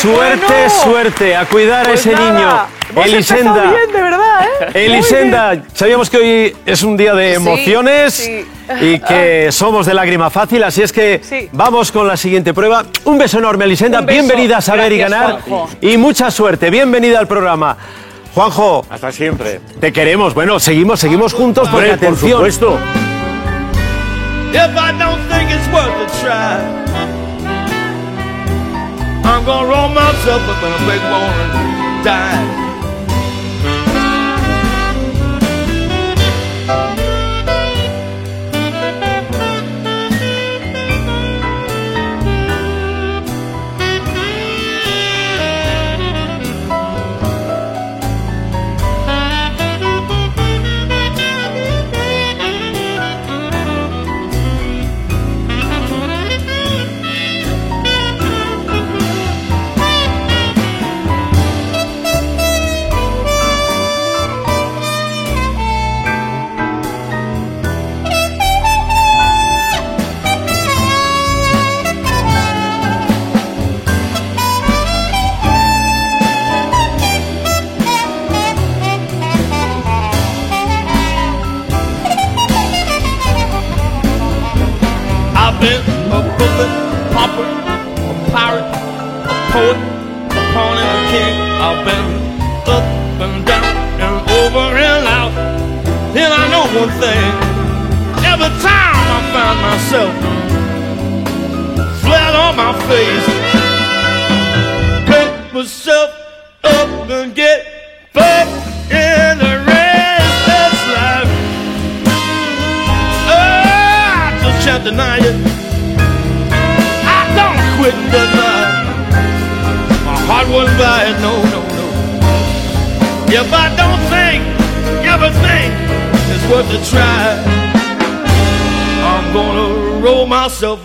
[0.00, 0.70] Suerte, bueno.
[0.82, 3.04] suerte, a cuidar a Pues ese nada, niño.
[3.04, 3.50] Elisenda.
[3.50, 4.40] empezado bien, de verdad,
[4.74, 4.86] ¿eh?
[4.86, 8.46] Elisenda, sabíamos que hoy es un día de emociones sí.
[8.80, 11.50] y que somos de lágrima fácil, así es que Sí.
[11.52, 12.86] vamos con la siguiente prueba.
[13.04, 14.00] Un beso enorme, Elisenda.
[14.00, 14.10] Beso.
[14.22, 15.68] Bienvenida a Saber y Ganar Juanjo.
[15.82, 16.70] y mucha suerte.
[16.70, 17.76] Bienvenida al programa.
[18.34, 19.60] Juanjo, Hasta siempre.
[19.80, 20.32] te queremos.
[20.32, 22.32] Bueno, seguimos, seguimos juntos porque Hombre, por atención.
[22.38, 22.78] supuesto.
[24.50, 26.56] If I don't think it's worth a try,
[29.24, 32.67] I'm gonna roll myself up in a big bone and die.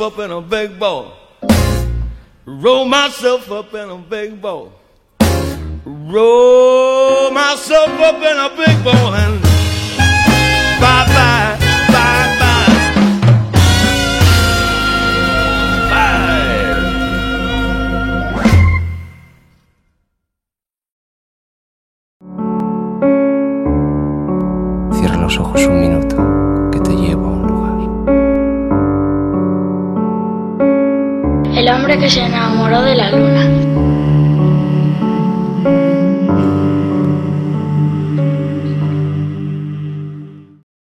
[0.04, 1.14] up in a big bowl.
[2.46, 4.74] Roll myself up in a big bowl.
[5.86, 8.63] Roll myself up in a big
[32.04, 33.33] que se enamoró de la luna.